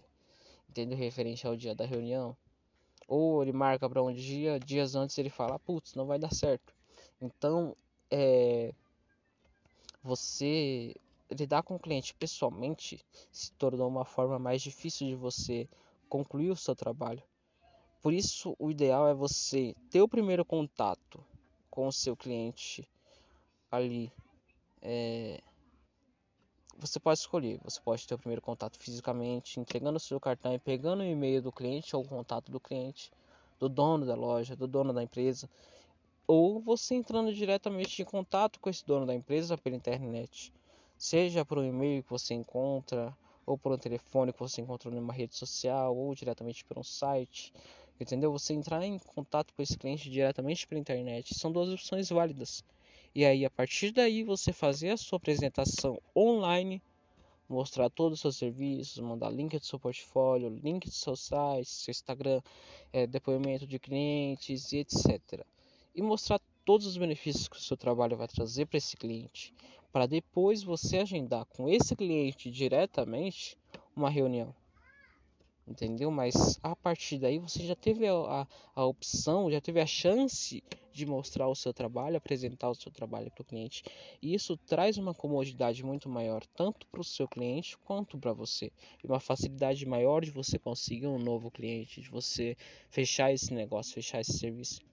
entendeu? 0.69 0.99
Referente 0.99 1.47
ao 1.47 1.57
dia 1.57 1.75
da 1.75 1.87
reunião. 1.87 2.37
Ou 3.09 3.43
ele 3.43 3.51
marca 3.51 3.89
para 3.89 4.03
um 4.03 4.13
dia, 4.13 4.61
dias 4.61 4.95
antes 4.95 5.17
ele 5.17 5.31
fala, 5.31 5.59
putz, 5.59 5.95
não 5.95 6.05
vai 6.05 6.19
dar 6.19 6.35
certo. 6.35 6.75
Então, 7.19 7.75
é, 8.11 8.75
você 10.03 10.95
lidar 11.31 11.63
com 11.63 11.77
o 11.77 11.81
cliente 11.81 12.15
pessoalmente 12.15 13.03
se 13.33 13.53
tornou 13.53 13.89
uma 13.89 14.05
forma 14.05 14.39
mais 14.39 14.61
difícil 14.61 15.09
de 15.09 15.15
você 15.15 15.67
concluir 16.11 16.51
o 16.51 16.57
seu 16.57 16.77
trabalho. 16.77 17.23
Por 18.03 18.13
isso, 18.13 18.55
o 18.59 18.71
ideal 18.71 19.09
é 19.09 19.15
você 19.15 19.75
ter 19.91 20.03
o 20.03 20.09
primeiro 20.09 20.45
contato 20.45 21.25
com 21.71 21.87
o 21.87 21.93
seu 21.93 22.17
cliente 22.17 22.87
ali. 23.71 24.13
É, 24.83 25.41
você 26.79 26.99
pode 26.99 27.19
escolher, 27.19 27.61
você 27.63 27.81
pode 27.81 28.07
ter 28.07 28.15
o 28.15 28.19
primeiro 28.19 28.41
contato 28.41 28.79
fisicamente, 28.79 29.61
entregando 29.61 29.99
o 29.99 30.01
seu 30.01 30.19
cartão 30.19 30.55
e 30.55 30.59
pegando 30.59 31.01
o 31.01 31.07
e-mail 31.07 31.43
do 31.43 31.53
cliente 31.53 31.95
ou 31.95 32.03
o 32.03 32.09
contato 32.09 32.51
do 32.51 32.59
cliente, 32.59 33.13
do 33.59 33.69
dono 33.69 34.07
da 34.07 34.15
loja, 34.15 34.57
do 34.57 34.67
dono 34.67 34.93
da 34.93 35.03
empresa, 35.03 35.49
ou 36.27 36.61
você 36.61 36.95
entrando 36.95 37.35
diretamente 37.35 38.01
em 38.01 38.05
contato 38.05 38.59
com 38.61 38.71
esse 38.71 38.87
dono 38.87 39.05
da 39.05 39.15
empresa 39.15 39.59
pela 39.59 39.77
internet, 39.77 40.53
seja 40.97 41.45
por 41.45 41.59
um 41.59 41.65
e-mail 41.65 42.03
que 42.03 42.11
você 42.11 42.33
encontra, 42.33 43.15
ou 43.45 43.59
por 43.59 43.73
um 43.73 43.79
telefone 43.79 44.33
que 44.33 44.39
você 44.39 44.63
encontra 44.63 44.91
numa 44.91 45.13
rede 45.13 45.35
social, 45.35 45.95
ou 45.95 46.15
diretamente 46.15 46.65
por 46.65 46.79
um 46.79 46.85
site, 46.85 47.53
Entendeu? 48.01 48.33
Você 48.33 48.55
entrar 48.55 48.83
em 48.83 48.99
contato 48.99 49.53
com 49.53 49.61
esse 49.61 49.77
cliente 49.77 50.09
diretamente 50.09 50.67
pela 50.67 50.81
internet 50.81 51.35
são 51.35 51.53
duas 51.53 51.69
opções 51.69 52.09
válidas. 52.09 52.65
E 53.15 53.27
aí, 53.27 53.45
a 53.45 53.51
partir 53.51 53.91
daí, 53.91 54.25
você 54.25 54.55
fazer 54.55 54.89
a 54.89 54.97
sua 54.97 55.19
apresentação 55.19 56.01
online, 56.17 56.83
mostrar 57.47 57.91
todos 57.91 58.19
os 58.19 58.21
seus 58.23 58.37
serviços, 58.37 59.03
mandar 59.03 59.29
link 59.29 59.59
do 59.59 59.67
seu 59.67 59.79
portfólio, 59.79 60.49
link 60.49 60.87
do 60.87 60.95
seu 60.95 61.15
site, 61.15 61.69
seu 61.69 61.91
Instagram, 61.91 62.41
é, 62.91 63.07
depoimento 63.07 63.67
de 63.67 63.79
clientes 63.79 64.73
e 64.73 64.79
etc. 64.79 65.45
E 65.95 66.01
mostrar 66.01 66.41
todos 66.65 66.87
os 66.87 66.97
benefícios 66.97 67.49
que 67.49 67.57
o 67.57 67.61
seu 67.61 67.77
trabalho 67.77 68.17
vai 68.17 68.29
trazer 68.29 68.65
para 68.65 68.79
esse 68.79 68.97
cliente, 68.97 69.53
para 69.93 70.07
depois 70.07 70.63
você 70.63 70.99
agendar 70.99 71.45
com 71.45 71.69
esse 71.69 71.95
cliente 71.95 72.51
diretamente 72.51 73.59
uma 73.95 74.09
reunião 74.09 74.55
entendeu? 75.71 76.11
Mas 76.11 76.59
a 76.63 76.75
partir 76.75 77.19
daí 77.19 77.39
você 77.39 77.65
já 77.65 77.77
teve 77.77 78.07
a, 78.07 78.13
a, 78.13 78.47
a, 78.75 78.85
opção, 78.85 79.51
já 79.51 79.61
teve 79.61 79.81
a 79.81 79.87
chance 79.87 80.63
de 80.93 81.07
mostrar 81.07 81.49
o 81.49 81.55
seu 81.55 81.73
trabalho, 81.73 82.17
apresentar 82.17 82.69
o 82.69 82.75
seu 82.75 82.91
trabalho 82.91 83.31
para 83.31 83.43
o 83.43 83.45
cliente. 83.45 83.85
E 84.21 84.35
isso 84.35 84.57
traz 84.57 84.99
uma 84.99 85.15
comodidade 85.15 85.85
muito 85.85 86.09
maior, 86.09 86.45
tanto 86.55 86.87
para 86.89 87.01
o 87.01 87.05
seu 87.05 87.29
cliente 87.29 87.79
quanto 87.79 88.19
para 88.19 88.33
você. 88.33 88.73
E 89.03 89.07
uma 89.07 89.21
facilidade 89.21 89.87
maior 89.87 90.25
de 90.25 90.33
você 90.33 90.59
conseguir 90.59 91.07
um 91.07 91.19
novo 91.19 91.51
cliente, 91.51 92.01
de 92.01 92.11
você 92.11 92.57
fechar 92.91 93.33
esse 93.33 93.55
negócio, 93.55 93.95
fechar 93.95 94.21
esse 94.21 94.37
serviço. 94.37 94.90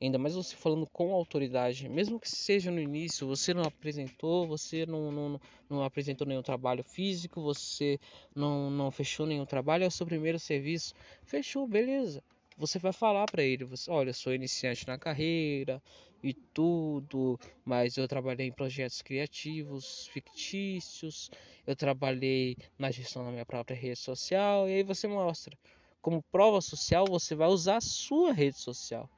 Ainda 0.00 0.16
mais 0.16 0.36
você 0.36 0.54
falando 0.54 0.86
com 0.92 1.12
autoridade, 1.12 1.88
mesmo 1.88 2.20
que 2.20 2.30
seja 2.30 2.70
no 2.70 2.78
início, 2.78 3.26
você 3.26 3.52
não 3.52 3.64
apresentou, 3.64 4.46
você 4.46 4.86
não, 4.86 5.10
não, 5.10 5.40
não 5.68 5.82
apresentou 5.82 6.24
nenhum 6.24 6.42
trabalho 6.42 6.84
físico, 6.84 7.42
você 7.42 7.98
não, 8.32 8.70
não 8.70 8.92
fechou 8.92 9.26
nenhum 9.26 9.44
trabalho, 9.44 9.82
é 9.82 9.88
o 9.88 9.90
seu 9.90 10.06
primeiro 10.06 10.38
serviço. 10.38 10.94
Fechou, 11.24 11.66
beleza. 11.66 12.22
Você 12.56 12.78
vai 12.78 12.92
falar 12.92 13.26
para 13.26 13.42
ele, 13.42 13.64
você, 13.64 13.90
olha, 13.90 14.12
sou 14.12 14.32
iniciante 14.32 14.86
na 14.86 14.96
carreira 14.96 15.82
e 16.22 16.32
tudo, 16.32 17.36
mas 17.64 17.96
eu 17.96 18.06
trabalhei 18.06 18.46
em 18.46 18.52
projetos 18.52 19.02
criativos, 19.02 20.06
fictícios, 20.12 21.28
eu 21.66 21.74
trabalhei 21.74 22.56
na 22.78 22.92
gestão 22.92 23.24
da 23.24 23.32
minha 23.32 23.46
própria 23.46 23.76
rede 23.76 23.98
social, 23.98 24.68
e 24.68 24.74
aí 24.74 24.82
você 24.84 25.08
mostra. 25.08 25.58
Como 26.00 26.22
prova 26.30 26.60
social, 26.60 27.04
você 27.04 27.34
vai 27.34 27.48
usar 27.48 27.78
a 27.78 27.80
sua 27.80 28.32
rede 28.32 28.58
social 28.58 29.10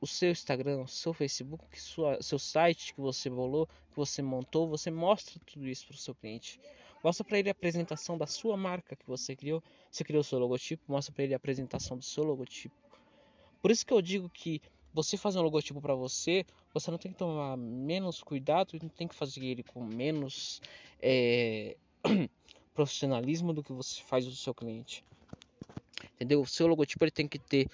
o 0.00 0.06
seu 0.06 0.30
Instagram, 0.30 0.82
o 0.82 0.88
seu 0.88 1.12
Facebook, 1.12 1.80
sua, 1.80 2.20
seu 2.22 2.38
site 2.38 2.94
que 2.94 3.00
você 3.00 3.28
bolou, 3.28 3.66
que 3.66 3.96
você 3.96 4.22
montou, 4.22 4.68
você 4.68 4.90
mostra 4.90 5.38
tudo 5.44 5.68
isso 5.68 5.86
para 5.86 5.94
o 5.94 5.98
seu 5.98 6.14
cliente. 6.14 6.58
Mostra 7.02 7.24
para 7.24 7.38
ele 7.38 7.48
a 7.48 7.52
apresentação 7.52 8.16
da 8.16 8.26
sua 8.26 8.56
marca 8.56 8.96
que 8.96 9.06
você 9.06 9.34
criou. 9.36 9.62
Você 9.90 10.04
criou 10.04 10.20
o 10.20 10.24
seu 10.24 10.38
logotipo, 10.38 10.82
mostra 10.88 11.14
para 11.14 11.24
ele 11.24 11.34
a 11.34 11.36
apresentação 11.36 11.96
do 11.96 12.04
seu 12.04 12.24
logotipo. 12.24 12.74
Por 13.60 13.70
isso 13.70 13.84
que 13.84 13.92
eu 13.92 14.00
digo 14.00 14.28
que 14.28 14.60
você 14.92 15.16
fazer 15.16 15.38
um 15.38 15.42
logotipo 15.42 15.80
para 15.80 15.94
você, 15.94 16.44
você 16.72 16.90
não 16.90 16.98
tem 16.98 17.12
que 17.12 17.18
tomar 17.18 17.56
menos 17.56 18.22
cuidado, 18.22 18.78
não 18.82 18.88
tem 18.88 19.06
que 19.06 19.14
fazer 19.14 19.44
ele 19.44 19.62
com 19.62 19.84
menos 19.84 20.60
é, 21.00 21.76
profissionalismo 22.74 23.52
do 23.52 23.62
que 23.62 23.72
você 23.72 24.02
faz 24.02 24.24
do 24.24 24.34
seu 24.34 24.54
cliente. 24.54 25.04
Entendeu? 26.14 26.40
O 26.40 26.46
seu 26.46 26.66
logotipo 26.66 27.04
ele 27.04 27.10
tem 27.10 27.28
que 27.28 27.38
ter 27.38 27.68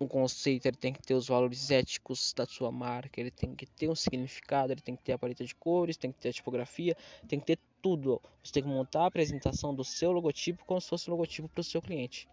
um 0.00 0.08
conceito, 0.08 0.66
ele 0.66 0.76
tem 0.76 0.92
que 0.92 1.02
ter 1.02 1.14
os 1.14 1.28
valores 1.28 1.70
éticos 1.70 2.32
da 2.32 2.46
sua 2.46 2.70
marca, 2.70 3.20
ele 3.20 3.30
tem 3.30 3.54
que 3.54 3.66
ter 3.66 3.88
um 3.88 3.94
significado, 3.94 4.72
ele 4.72 4.80
tem 4.80 4.94
que 4.94 5.02
ter 5.02 5.12
a 5.12 5.18
paleta 5.18 5.44
de 5.44 5.54
cores, 5.54 5.96
tem 5.96 6.12
que 6.12 6.18
ter 6.18 6.28
a 6.28 6.32
tipografia, 6.32 6.96
tem 7.26 7.40
que 7.40 7.46
ter 7.46 7.58
tudo. 7.82 8.20
Você 8.42 8.52
tem 8.52 8.62
que 8.62 8.68
montar 8.68 9.02
a 9.02 9.06
apresentação 9.06 9.74
do 9.74 9.84
seu 9.84 10.12
logotipo 10.12 10.64
como 10.64 10.80
se 10.80 10.88
fosse 10.88 11.08
o 11.08 11.10
logotipo 11.10 11.48
para 11.48 11.60
o 11.60 11.64
seu 11.64 11.82
cliente. 11.82 12.28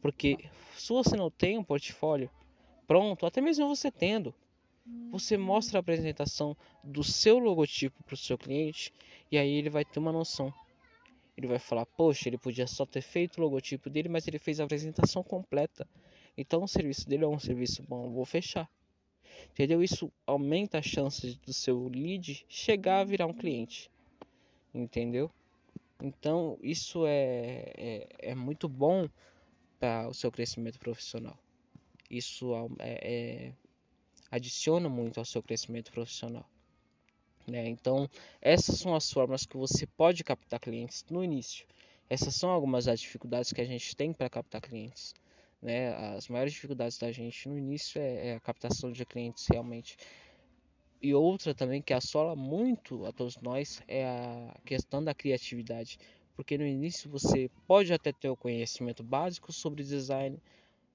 Porque 0.00 0.50
se 0.76 0.92
você 0.92 1.16
não 1.16 1.30
tem 1.30 1.58
um 1.58 1.64
portfólio 1.64 2.30
pronto, 2.86 3.26
até 3.26 3.40
mesmo 3.40 3.68
você 3.68 3.90
tendo, 3.90 4.34
você 5.10 5.36
mostra 5.36 5.78
a 5.78 5.80
apresentação 5.80 6.56
do 6.82 7.02
seu 7.02 7.38
logotipo 7.38 8.02
para 8.04 8.14
o 8.14 8.18
seu 8.18 8.36
cliente 8.36 8.92
e 9.30 9.38
aí 9.38 9.50
ele 9.50 9.70
vai 9.70 9.84
ter 9.84 9.98
uma 9.98 10.12
noção. 10.12 10.52
Ele 11.36 11.46
vai 11.46 11.58
falar, 11.58 11.86
poxa, 11.86 12.28
ele 12.28 12.38
podia 12.38 12.66
só 12.66 12.86
ter 12.86 13.00
feito 13.00 13.38
o 13.38 13.40
logotipo 13.40 13.90
dele, 13.90 14.08
mas 14.08 14.28
ele 14.28 14.38
fez 14.38 14.60
a 14.60 14.64
apresentação 14.64 15.22
completa. 15.22 15.88
Então 16.36 16.64
o 16.64 16.68
serviço 16.68 17.08
dele 17.08 17.24
é 17.24 17.28
um 17.28 17.38
serviço 17.38 17.82
bom, 17.82 18.10
vou 18.10 18.24
fechar. 18.24 18.68
Entendeu? 19.50 19.82
Isso 19.82 20.12
aumenta 20.26 20.78
as 20.78 20.86
chances 20.86 21.36
do 21.36 21.52
seu 21.52 21.88
lead 21.88 22.44
chegar 22.48 23.00
a 23.00 23.04
virar 23.04 23.26
um 23.26 23.32
cliente. 23.32 23.90
Entendeu? 24.72 25.30
Então 26.02 26.58
isso 26.62 27.06
é, 27.06 27.72
é, 27.76 28.08
é 28.18 28.34
muito 28.34 28.68
bom 28.68 29.08
para 29.78 30.08
o 30.08 30.14
seu 30.14 30.30
crescimento 30.32 30.78
profissional. 30.78 31.38
Isso 32.10 32.52
é, 32.78 32.98
é, 33.02 33.52
adiciona 34.30 34.88
muito 34.88 35.18
ao 35.18 35.24
seu 35.24 35.42
crescimento 35.42 35.92
profissional. 35.92 36.48
Né? 37.46 37.68
Então, 37.68 38.08
essas 38.40 38.78
são 38.78 38.94
as 38.94 39.10
formas 39.12 39.44
que 39.44 39.56
você 39.56 39.86
pode 39.86 40.24
captar 40.24 40.58
clientes 40.58 41.04
no 41.10 41.22
início. 41.22 41.66
Essas 42.08 42.34
são 42.34 42.50
algumas 42.50 42.86
das 42.86 43.00
dificuldades 43.00 43.52
que 43.52 43.60
a 43.60 43.64
gente 43.64 43.94
tem 43.96 44.12
para 44.12 44.30
captar 44.30 44.60
clientes. 44.60 45.14
Né? 45.64 45.94
As 46.14 46.28
maiores 46.28 46.52
dificuldades 46.52 46.98
da 46.98 47.10
gente 47.10 47.48
no 47.48 47.56
início 47.56 47.98
é, 47.98 48.28
é 48.28 48.34
a 48.34 48.40
captação 48.40 48.92
de 48.92 49.04
clientes 49.06 49.46
realmente. 49.50 49.96
E 51.00 51.14
outra 51.14 51.54
também 51.54 51.80
que 51.80 51.94
assola 51.94 52.36
muito 52.36 53.06
a 53.06 53.12
todos 53.12 53.38
nós 53.40 53.82
é 53.88 54.04
a 54.04 54.54
questão 54.66 55.02
da 55.02 55.14
criatividade. 55.14 55.98
Porque 56.36 56.58
no 56.58 56.66
início 56.66 57.08
você 57.08 57.50
pode 57.66 57.94
até 57.94 58.12
ter 58.12 58.28
o 58.28 58.36
conhecimento 58.36 59.02
básico 59.02 59.52
sobre 59.52 59.82
design, 59.82 60.38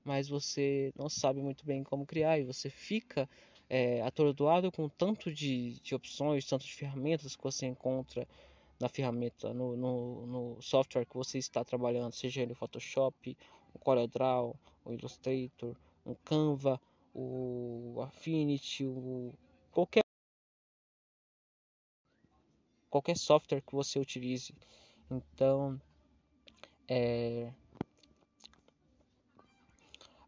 mas 0.05 0.29
você 0.29 0.93
não 0.95 1.09
sabe 1.09 1.41
muito 1.41 1.65
bem 1.65 1.83
como 1.83 2.05
criar 2.05 2.37
e 2.37 2.43
você 2.43 2.69
fica 2.69 3.27
é, 3.67 4.03
atordoado 4.03 4.71
com 4.71 4.87
tanto 4.87 5.33
de, 5.33 5.79
de 5.81 5.95
opções, 5.95 6.45
tanto 6.45 6.65
de 6.65 6.73
ferramentas 6.73 7.35
que 7.35 7.43
você 7.43 7.65
encontra 7.65 8.27
na 8.79 8.87
ferramenta, 8.87 9.51
no, 9.53 9.75
no, 9.75 10.25
no, 10.25 10.61
software 10.61 11.05
que 11.05 11.15
você 11.15 11.37
está 11.37 11.65
trabalhando, 11.65 12.13
seja 12.13 12.41
ele 12.41 12.53
Photoshop, 12.53 13.35
o 13.73 13.79
CorelDRAW, 13.79 14.55
o 14.85 14.93
Illustrator, 14.93 15.75
o 16.05 16.15
Canva, 16.15 16.79
o 17.13 18.01
Affinity, 18.01 18.85
o 18.85 19.33
qualquer 19.71 20.03
qualquer 22.89 23.17
software 23.17 23.61
que 23.61 23.75
você 23.75 23.99
utilize. 23.99 24.53
Então, 25.11 25.79
é, 26.87 27.51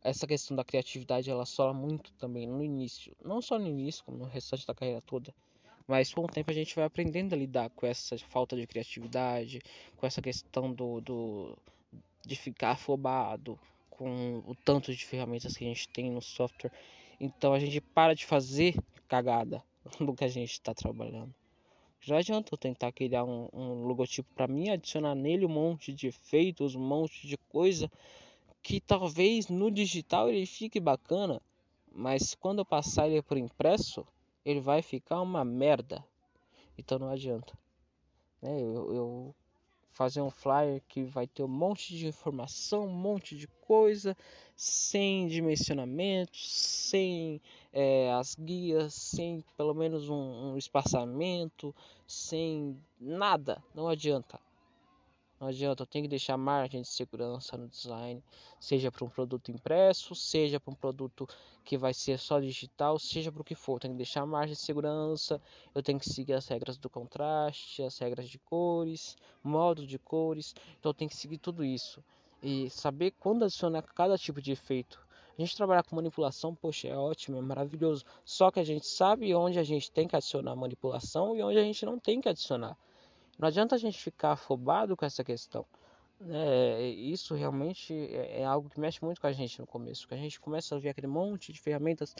essa 0.03 0.27
questão 0.27 0.55
da 0.55 0.63
criatividade 0.63 1.29
ela 1.29 1.45
sola 1.45 1.73
muito 1.73 2.11
também 2.13 2.47
no 2.47 2.63
início, 2.63 3.15
não 3.23 3.41
só 3.41 3.57
no 3.57 3.67
início, 3.67 4.03
como 4.03 4.17
no 4.17 4.25
restante 4.25 4.65
da 4.65 4.73
carreira 4.73 5.01
toda. 5.01 5.33
Mas 5.87 6.13
com 6.13 6.21
o 6.21 6.27
tempo 6.27 6.49
a 6.51 6.53
gente 6.53 6.75
vai 6.75 6.85
aprendendo 6.85 7.33
a 7.33 7.37
lidar 7.37 7.69
com 7.71 7.85
essa 7.85 8.17
falta 8.17 8.55
de 8.55 8.65
criatividade, 8.65 9.59
com 9.97 10.05
essa 10.05 10.21
questão 10.21 10.71
do, 10.71 11.01
do 11.01 11.57
de 12.25 12.35
ficar 12.35 12.71
afobado 12.71 13.59
com 13.89 14.43
o 14.47 14.55
tanto 14.55 14.93
de 14.93 15.05
ferramentas 15.05 15.55
que 15.55 15.63
a 15.63 15.67
gente 15.67 15.87
tem 15.89 16.09
no 16.09 16.21
software. 16.21 16.71
Então 17.19 17.53
a 17.53 17.59
gente 17.59 17.79
para 17.79 18.15
de 18.15 18.25
fazer 18.25 18.75
cagada 19.07 19.63
no 19.99 20.15
que 20.15 20.23
a 20.23 20.27
gente 20.27 20.51
está 20.51 20.73
trabalhando. 20.73 21.33
Já 21.99 22.17
adianta 22.17 22.51
eu 22.51 22.57
tentar 22.57 22.91
criar 22.91 23.23
um, 23.23 23.47
um 23.53 23.83
logotipo 23.83 24.27
para 24.33 24.47
mim, 24.47 24.69
adicionar 24.69 25.13
nele 25.13 25.45
um 25.45 25.49
monte 25.49 25.93
de 25.93 26.07
efeitos, 26.07 26.73
um 26.73 26.81
monte 26.81 27.27
de 27.27 27.37
coisa 27.37 27.91
que 28.63 28.79
talvez 28.79 29.47
no 29.49 29.69
digital 29.69 30.29
ele 30.29 30.45
fique 30.45 30.79
bacana, 30.79 31.41
mas 31.93 32.33
quando 32.33 32.59
eu 32.59 32.65
passar 32.65 33.07
ele 33.07 33.21
por 33.21 33.37
impresso, 33.37 34.05
ele 34.43 34.59
vai 34.59 34.81
ficar 34.81 35.21
uma 35.21 35.45
merda. 35.45 36.03
Então 36.77 36.97
não 36.97 37.09
adianta. 37.09 37.57
Né? 38.41 38.61
Eu, 38.61 38.93
eu 38.93 39.35
fazer 39.91 40.21
um 40.21 40.29
flyer 40.29 40.81
que 40.87 41.03
vai 41.03 41.27
ter 41.27 41.43
um 41.43 41.47
monte 41.47 41.95
de 41.95 42.07
informação, 42.07 42.85
um 42.85 42.93
monte 42.93 43.35
de 43.35 43.47
coisa, 43.47 44.15
sem 44.55 45.27
dimensionamento, 45.27 46.37
sem 46.37 47.41
é, 47.73 48.11
as 48.13 48.35
guias, 48.35 48.93
sem 48.93 49.43
pelo 49.55 49.73
menos 49.73 50.09
um, 50.09 50.53
um 50.53 50.57
espaçamento, 50.57 51.75
sem 52.07 52.77
nada, 52.99 53.63
não 53.73 53.87
adianta. 53.87 54.39
Não 55.41 55.47
adianta, 55.47 55.87
tenho 55.87 56.03
que 56.03 56.09
deixar 56.09 56.37
margem 56.37 56.83
de 56.83 56.87
segurança 56.87 57.57
no 57.57 57.67
design, 57.67 58.23
seja 58.59 58.91
para 58.91 59.03
um 59.03 59.09
produto 59.09 59.49
impresso, 59.49 60.13
seja 60.13 60.59
para 60.59 60.71
um 60.71 60.75
produto 60.75 61.27
que 61.65 61.79
vai 61.79 61.95
ser 61.95 62.19
só 62.19 62.39
digital, 62.39 62.99
seja 62.99 63.31
para 63.31 63.41
o 63.41 63.43
que 63.43 63.55
for. 63.55 63.79
Tenho 63.79 63.95
que 63.95 63.97
deixar 63.97 64.23
margem 64.23 64.53
de 64.53 64.61
segurança, 64.61 65.41
eu 65.73 65.81
tenho 65.81 65.97
que 65.97 66.07
seguir 66.07 66.33
as 66.33 66.47
regras 66.47 66.77
do 66.77 66.91
contraste, 66.91 67.81
as 67.81 67.97
regras 67.97 68.29
de 68.29 68.37
cores, 68.37 69.17
modo 69.43 69.87
de 69.87 69.97
cores. 69.97 70.53
Então 70.79 70.93
tenho 70.93 71.09
que 71.09 71.17
seguir 71.17 71.39
tudo 71.39 71.65
isso 71.65 72.03
e 72.43 72.69
saber 72.69 73.09
quando 73.19 73.43
adicionar 73.43 73.81
cada 73.81 74.19
tipo 74.19 74.39
de 74.39 74.51
efeito. 74.51 75.03
A 75.35 75.41
gente 75.41 75.57
trabalhar 75.57 75.81
com 75.81 75.95
manipulação, 75.95 76.53
poxa, 76.53 76.87
é 76.87 76.95
ótimo, 76.95 77.39
é 77.39 77.41
maravilhoso. 77.41 78.05
Só 78.23 78.51
que 78.51 78.59
a 78.59 78.63
gente 78.63 78.85
sabe 78.85 79.33
onde 79.33 79.57
a 79.57 79.63
gente 79.63 79.91
tem 79.91 80.07
que 80.07 80.15
adicionar 80.15 80.55
manipulação 80.55 81.35
e 81.35 81.41
onde 81.41 81.57
a 81.57 81.63
gente 81.63 81.83
não 81.83 81.97
tem 81.97 82.21
que 82.21 82.29
adicionar. 82.29 82.77
Não 83.37 83.47
adianta 83.47 83.75
a 83.75 83.77
gente 83.77 83.97
ficar 83.97 84.33
afobado 84.33 84.95
com 84.95 85.05
essa 85.05 85.23
questão. 85.23 85.65
É, 86.29 86.87
isso 86.87 87.33
realmente 87.33 87.93
é, 87.93 88.41
é, 88.41 88.45
algo 88.45 88.69
que 88.69 88.79
mexe 88.79 89.03
muito 89.03 89.19
com 89.19 89.27
a 89.27 89.31
gente 89.31 89.59
no 89.59 89.65
começo. 89.65 90.07
Que 90.07 90.13
a 90.13 90.17
gente 90.17 90.39
começa 90.39 90.75
a 90.75 90.79
ver 90.79 90.89
aquele 90.89 91.07
monte 91.07 91.51
de 91.51 91.59
ferramentas, 91.59 92.15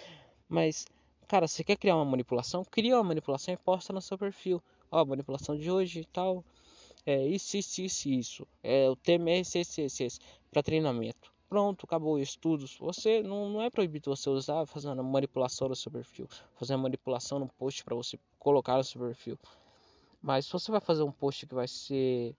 mas, 0.49 0.85
cara, 1.27 1.47
você 1.47 1.63
quer 1.63 1.77
criar 1.77 1.95
uma 1.95 2.05
manipulação? 2.05 2.65
Cria 2.65 2.95
uma 2.95 3.03
manipulação 3.03 3.53
e 3.53 3.57
posta 3.57 3.93
no 3.93 4.01
seu 4.01 4.17
perfil. 4.17 4.61
Ó, 4.91 5.05
manipulação 5.05 5.55
de 5.55 5.69
hoje 5.69 6.01
e 6.01 6.05
tal. 6.05 6.43
É 7.05 7.25
isso, 7.25 7.57
isso, 7.57 7.81
isso, 7.81 8.09
isso. 8.09 8.47
É, 8.63 8.89
o 8.89 8.95
tema 8.95 9.29
é 9.29 9.39
esse, 9.39 10.19
para 10.51 10.61
treinamento. 10.61 11.31
Pronto, 11.47 11.85
acabou 11.85 12.17
estudos. 12.17 12.77
Você 12.77 13.21
não, 13.21 13.49
não 13.49 13.61
é 13.61 13.69
proibido 13.69 14.15
você 14.15 14.29
usar 14.29 14.65
fazendo 14.65 15.03
manipulação 15.03 15.67
no 15.67 15.75
seu 15.75 15.91
perfil, 15.91 16.27
fazer 16.55 16.77
manipulação 16.77 17.39
no 17.39 17.47
post 17.47 17.83
para 17.83 17.95
você 17.95 18.17
colocar 18.39 18.77
no 18.77 18.83
seu 18.83 19.01
perfil. 19.01 19.37
Mas 20.21 20.45
se 20.45 20.51
você 20.51 20.71
vai 20.71 20.79
fazer 20.79 21.03
um 21.03 21.11
post 21.11 21.47
que 21.47 21.55
vai 21.55 21.67
ser 21.67 22.35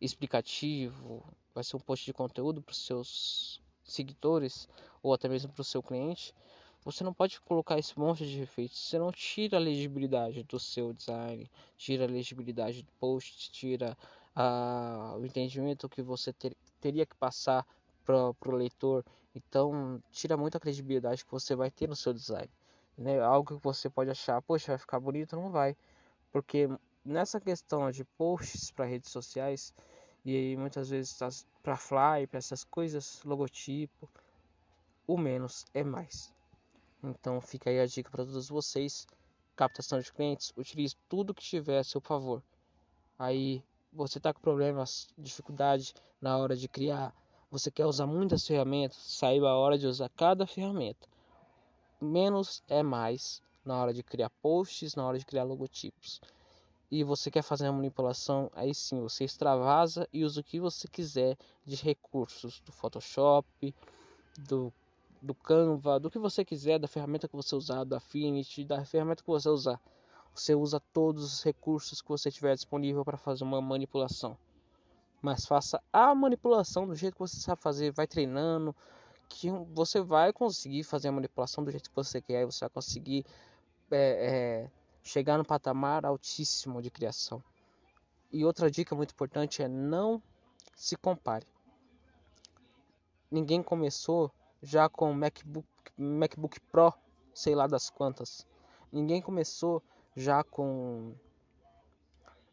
explicativo, 0.00 1.24
vai 1.54 1.62
ser 1.62 1.76
um 1.76 1.80
post 1.80 2.04
de 2.04 2.12
conteúdo 2.12 2.60
para 2.60 2.72
os 2.72 2.84
seus 2.84 3.62
seguidores 3.84 4.68
ou 5.02 5.14
até 5.14 5.28
mesmo 5.28 5.52
para 5.52 5.60
o 5.60 5.64
seu 5.64 5.82
cliente, 5.82 6.34
você 6.84 7.02
não 7.02 7.12
pode 7.12 7.40
colocar 7.40 7.78
esse 7.78 7.98
monte 7.98 8.24
de 8.26 8.42
efeitos. 8.42 8.78
Você 8.78 8.98
não 8.98 9.10
tira 9.10 9.56
a 9.56 9.60
legibilidade 9.60 10.42
do 10.44 10.58
seu 10.58 10.92
design, 10.92 11.50
tira 11.76 12.04
a 12.04 12.08
legibilidade 12.08 12.82
do 12.82 12.92
post, 13.00 13.50
tira 13.50 13.96
a, 14.34 15.16
o 15.18 15.24
entendimento 15.26 15.88
que 15.88 16.00
você 16.00 16.32
ter, 16.32 16.56
teria 16.80 17.04
que 17.04 17.16
passar 17.16 17.66
para 18.04 18.32
o 18.46 18.52
leitor. 18.52 19.04
Então, 19.34 20.00
tira 20.12 20.36
muita 20.36 20.60
credibilidade 20.60 21.24
que 21.24 21.30
você 21.30 21.56
vai 21.56 21.70
ter 21.70 21.88
no 21.88 21.96
seu 21.96 22.12
design. 22.12 22.48
Né? 22.96 23.20
Algo 23.20 23.56
que 23.56 23.64
você 23.64 23.90
pode 23.90 24.10
achar, 24.10 24.40
poxa, 24.42 24.72
vai 24.72 24.78
ficar 24.78 25.00
bonito, 25.00 25.34
não 25.34 25.50
vai. 25.50 25.76
Porque 26.36 26.68
nessa 27.02 27.40
questão 27.40 27.90
de 27.90 28.04
posts 28.04 28.70
para 28.70 28.84
redes 28.84 29.10
sociais 29.10 29.72
e 30.22 30.36
aí 30.36 30.54
muitas 30.54 30.90
vezes 30.90 31.18
para 31.62 31.78
fly, 31.78 32.26
para 32.26 32.36
essas 32.36 32.62
coisas, 32.62 33.22
logotipo, 33.24 34.06
o 35.06 35.16
menos 35.16 35.64
é 35.72 35.82
mais. 35.82 36.30
Então 37.02 37.40
fica 37.40 37.70
aí 37.70 37.80
a 37.80 37.86
dica 37.86 38.10
para 38.10 38.26
todos 38.26 38.50
vocês, 38.50 39.06
captação 39.56 39.98
de 39.98 40.12
clientes, 40.12 40.52
utilize 40.58 40.94
tudo 41.08 41.32
que 41.32 41.42
tiver 41.42 41.78
a 41.78 41.84
seu 41.84 42.02
favor. 42.02 42.42
Aí 43.18 43.64
você 43.90 44.18
está 44.18 44.34
com 44.34 44.40
problemas, 44.42 45.08
dificuldade 45.16 45.94
na 46.20 46.36
hora 46.36 46.54
de 46.54 46.68
criar, 46.68 47.14
você 47.50 47.70
quer 47.70 47.86
usar 47.86 48.06
muitas 48.06 48.46
ferramentas, 48.46 48.98
saiba 48.98 49.48
a 49.48 49.56
hora 49.56 49.78
de 49.78 49.86
usar 49.86 50.10
cada 50.10 50.46
ferramenta. 50.46 51.08
Menos 51.98 52.62
é 52.68 52.82
mais 52.82 53.42
na 53.66 53.76
hora 53.76 53.92
de 53.92 54.02
criar 54.02 54.30
posts, 54.40 54.94
na 54.94 55.06
hora 55.06 55.18
de 55.18 55.26
criar 55.26 55.44
logotipos. 55.44 56.20
E 56.90 57.02
você 57.02 57.30
quer 57.30 57.42
fazer 57.42 57.66
a 57.66 57.72
manipulação, 57.72 58.50
aí 58.54 58.72
sim 58.72 59.00
você 59.00 59.24
extravasa 59.24 60.08
e 60.12 60.24
usa 60.24 60.40
o 60.40 60.44
que 60.44 60.60
você 60.60 60.86
quiser 60.86 61.36
de 61.64 61.74
recursos 61.74 62.60
do 62.60 62.70
Photoshop, 62.70 63.74
do, 64.38 64.72
do 65.20 65.34
Canva, 65.34 65.98
do 65.98 66.08
que 66.10 66.18
você 66.18 66.44
quiser, 66.44 66.78
da 66.78 66.86
ferramenta 66.86 67.26
que 67.26 67.34
você 67.34 67.56
usar, 67.56 67.82
do 67.82 67.96
Affinity, 67.96 68.64
da 68.64 68.84
ferramenta 68.84 69.22
que 69.22 69.28
você 69.28 69.48
usar. 69.48 69.80
Você 70.32 70.54
usa 70.54 70.80
todos 70.92 71.24
os 71.24 71.42
recursos 71.42 72.00
que 72.00 72.08
você 72.08 72.30
tiver 72.30 72.54
disponível 72.54 73.04
para 73.04 73.16
fazer 73.16 73.42
uma 73.42 73.60
manipulação. 73.60 74.36
Mas 75.20 75.44
faça 75.44 75.82
a 75.92 76.14
manipulação 76.14 76.86
do 76.86 76.94
jeito 76.94 77.14
que 77.14 77.20
você 77.20 77.40
sabe 77.40 77.60
fazer, 77.60 77.90
vai 77.90 78.06
treinando, 78.06 78.76
que 79.28 79.50
você 79.72 80.00
vai 80.00 80.32
conseguir 80.32 80.84
fazer 80.84 81.08
a 81.08 81.12
manipulação 81.12 81.64
do 81.64 81.70
jeito 81.70 81.90
que 81.90 81.96
você 81.96 82.20
quer, 82.20 82.44
você 82.44 82.60
vai 82.60 82.70
conseguir 82.70 83.24
é, 83.90 84.66
é, 84.66 84.70
chegar 85.02 85.38
no 85.38 85.44
patamar 85.44 86.04
altíssimo 86.04 86.82
de 86.82 86.90
criação. 86.90 87.42
E 88.32 88.44
outra 88.44 88.70
dica 88.70 88.94
muito 88.94 89.12
importante 89.12 89.62
é 89.62 89.68
não 89.68 90.22
se 90.74 90.96
compare. 90.96 91.46
Ninguém 93.30 93.62
começou 93.62 94.30
já 94.62 94.88
com 94.88 95.12
MacBook, 95.12 95.68
MacBook 95.96 96.60
Pro, 96.60 96.92
sei 97.34 97.54
lá 97.54 97.66
das 97.66 97.90
quantas. 97.90 98.46
Ninguém 98.92 99.20
começou 99.20 99.82
já 100.14 100.42
com 100.42 101.14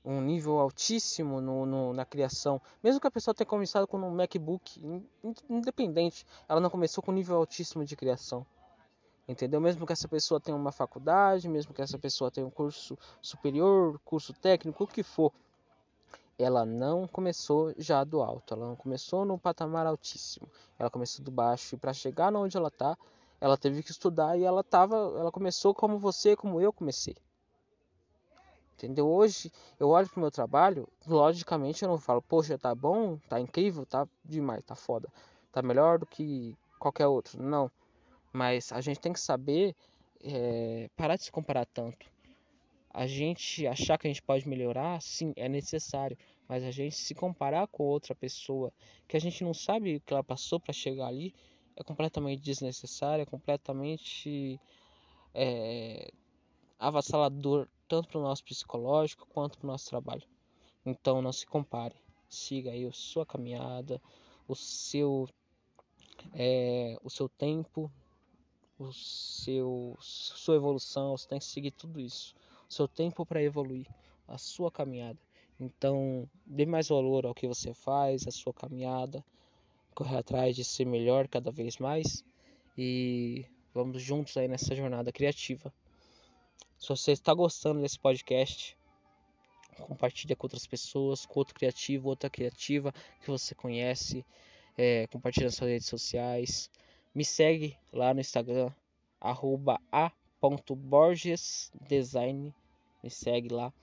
um 0.05 0.21
nível 0.21 0.59
altíssimo 0.59 1.39
no, 1.39 1.65
no, 1.65 1.93
na 1.93 2.05
criação. 2.05 2.61
Mesmo 2.83 2.99
que 2.99 3.07
a 3.07 3.11
pessoa 3.11 3.33
tenha 3.33 3.47
começado 3.47 3.87
com 3.87 3.97
um 3.97 4.11
MacBook 4.11 4.79
independente, 5.49 6.25
ela 6.47 6.59
não 6.59 6.69
começou 6.69 7.03
com 7.03 7.11
um 7.11 7.15
nível 7.15 7.37
altíssimo 7.37 7.85
de 7.85 7.95
criação. 7.95 8.45
Entendeu? 9.27 9.61
Mesmo 9.61 9.85
que 9.85 9.93
essa 9.93 10.07
pessoa 10.07 10.39
tenha 10.39 10.57
uma 10.57 10.71
faculdade, 10.71 11.47
mesmo 11.47 11.73
que 11.73 11.81
essa 11.81 11.97
pessoa 11.97 12.29
tenha 12.29 12.45
um 12.45 12.49
curso 12.49 12.97
superior, 13.21 13.99
curso 14.03 14.33
técnico, 14.33 14.83
o 14.83 14.87
que 14.87 15.01
for, 15.01 15.31
ela 16.37 16.65
não 16.65 17.07
começou 17.07 17.73
já 17.77 18.03
do 18.03 18.21
alto, 18.21 18.53
ela 18.53 18.67
não 18.67 18.75
começou 18.75 19.23
no 19.23 19.37
patamar 19.37 19.85
altíssimo. 19.85 20.47
Ela 20.77 20.89
começou 20.89 21.23
do 21.23 21.31
baixo 21.31 21.75
e 21.75 21.77
para 21.77 21.93
chegar 21.93 22.35
onde 22.35 22.57
ela 22.57 22.67
está, 22.67 22.97
ela 23.39 23.57
teve 23.57 23.81
que 23.81 23.91
estudar 23.91 24.37
e 24.37 24.43
ela 24.43 24.63
tava, 24.63 24.95
ela 24.95 25.31
começou 25.31 25.73
como 25.73 25.97
você, 25.97 26.35
como 26.35 26.59
eu 26.59 26.73
comecei. 26.73 27.15
Entendeu? 28.73 29.07
Hoje 29.07 29.51
eu 29.79 29.89
olho 29.89 30.09
pro 30.09 30.19
meu 30.19 30.31
trabalho, 30.31 30.87
logicamente 31.07 31.83
eu 31.83 31.89
não 31.89 31.97
falo, 31.97 32.21
poxa, 32.21 32.57
tá 32.57 32.73
bom, 32.75 33.17
tá 33.29 33.39
incrível, 33.39 33.85
tá 33.85 34.07
demais, 34.25 34.63
tá 34.65 34.75
foda, 34.75 35.07
tá 35.51 35.61
melhor 35.61 35.99
do 35.99 36.05
que 36.05 36.57
qualquer 36.79 37.07
outro. 37.07 37.41
Não. 37.41 37.71
Mas 38.33 38.71
a 38.71 38.81
gente 38.81 38.99
tem 38.99 39.13
que 39.13 39.19
saber 39.19 39.75
é, 40.21 40.89
parar 40.95 41.15
de 41.15 41.23
se 41.23 41.31
comparar 41.31 41.65
tanto. 41.67 42.11
A 42.89 43.07
gente 43.07 43.65
achar 43.65 43.97
que 43.97 44.07
a 44.07 44.09
gente 44.09 44.21
pode 44.21 44.47
melhorar, 44.47 45.01
sim, 45.01 45.33
é 45.35 45.47
necessário. 45.47 46.17
Mas 46.47 46.63
a 46.63 46.71
gente 46.71 46.95
se 46.95 47.15
comparar 47.15 47.67
com 47.67 47.83
outra 47.83 48.13
pessoa 48.13 48.71
que 49.07 49.15
a 49.15 49.19
gente 49.19 49.43
não 49.43 49.53
sabe 49.53 49.95
o 49.95 50.01
que 50.01 50.13
ela 50.13 50.23
passou 50.23 50.59
para 50.59 50.73
chegar 50.73 51.07
ali 51.07 51.33
é 51.75 51.83
completamente 51.83 52.41
desnecessário, 52.41 53.23
é 53.23 53.25
completamente 53.25 54.59
é, 55.33 56.11
avassalador 56.77 57.67
tanto 57.87 58.09
para 58.09 58.19
o 58.19 58.23
nosso 58.23 58.43
psicológico 58.43 59.27
quanto 59.27 59.57
para 59.57 59.65
o 59.65 59.71
nosso 59.71 59.89
trabalho. 59.89 60.23
Então 60.85 61.21
não 61.21 61.31
se 61.31 61.45
compare, 61.45 61.95
siga 62.29 62.71
aí 62.71 62.85
a 62.85 62.91
sua 62.91 63.25
caminhada, 63.25 64.01
o 64.47 64.55
seu 64.55 65.27
é, 66.33 66.97
o 67.03 67.09
seu 67.09 67.27
tempo, 67.27 67.91
o 68.77 68.91
seu 68.91 69.95
sua 69.99 70.55
evolução, 70.55 71.17
você 71.17 71.27
tem 71.27 71.39
que 71.39 71.45
seguir 71.45 71.71
tudo 71.71 71.99
isso, 71.99 72.35
o 72.69 72.73
seu 72.73 72.87
tempo 72.87 73.25
para 73.25 73.41
evoluir, 73.41 73.87
a 74.27 74.37
sua 74.37 74.71
caminhada. 74.71 75.19
Então 75.59 76.29
dê 76.45 76.65
mais 76.65 76.87
valor 76.87 77.25
ao 77.25 77.33
que 77.33 77.47
você 77.47 77.73
faz, 77.73 78.27
a 78.27 78.31
sua 78.31 78.53
caminhada, 78.53 79.23
correr 79.93 80.17
atrás 80.17 80.55
de 80.55 80.63
ser 80.63 80.85
melhor 80.85 81.27
cada 81.27 81.51
vez 81.51 81.77
mais 81.77 82.23
e 82.77 83.45
vamos 83.73 84.01
juntos 84.01 84.35
aí 84.37 84.47
nessa 84.47 84.75
jornada 84.75 85.11
criativa. 85.11 85.73
Se 86.77 86.89
você 86.89 87.11
está 87.11 87.33
gostando 87.33 87.81
desse 87.81 87.99
podcast, 87.99 88.77
compartilha 89.81 90.35
com 90.35 90.45
outras 90.45 90.67
pessoas, 90.67 91.25
com 91.25 91.39
outro 91.39 91.53
criativo, 91.55 92.09
outra 92.09 92.29
criativa 92.29 92.93
que 93.21 93.29
você 93.29 93.55
conhece, 93.55 94.25
é, 94.77 95.07
compartilha 95.07 95.45
nas 95.45 95.55
suas 95.55 95.69
redes 95.69 95.87
sociais. 95.87 96.69
Me 97.13 97.23
segue 97.23 97.77
lá 97.91 98.11
no 98.13 98.21
Instagram, 98.21 98.71
arroba 99.21 99.79
a.borgesdesign. 99.91 102.51
Me 103.03 103.09
segue 103.09 103.49
lá. 103.49 103.73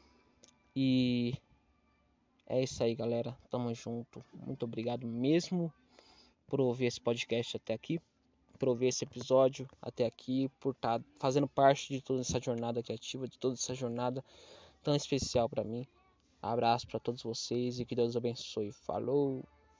E 0.74 1.34
é 2.46 2.62
isso 2.62 2.82
aí, 2.82 2.94
galera. 2.94 3.36
Tamo 3.48 3.72
junto. 3.74 4.24
Muito 4.34 4.64
obrigado 4.64 5.06
mesmo 5.06 5.72
por 6.48 6.60
ouvir 6.60 6.86
esse 6.86 7.00
podcast 7.00 7.56
até 7.56 7.74
aqui, 7.74 8.00
por 8.58 8.68
ouvir 8.68 8.88
esse 8.88 9.04
episódio 9.04 9.68
até 9.80 10.04
aqui, 10.04 10.50
por 10.58 10.72
estar 10.72 10.98
tá 10.98 11.04
fazendo 11.20 11.46
parte 11.46 11.94
de 11.94 12.02
toda 12.02 12.22
essa 12.22 12.40
jornada 12.40 12.82
criativa, 12.82 13.28
de 13.28 13.38
toda 13.38 13.54
essa 13.54 13.74
jornada 13.74 14.24
tão 14.82 14.96
especial 14.96 15.48
para 15.48 15.62
mim. 15.62 15.86
Abraço 16.42 16.88
para 16.88 16.98
todos 16.98 17.22
vocês 17.22 17.78
e 17.78 17.84
que 17.84 17.94
Deus 17.94 18.16
abençoe. 18.16 18.72
Falou! 18.72 19.44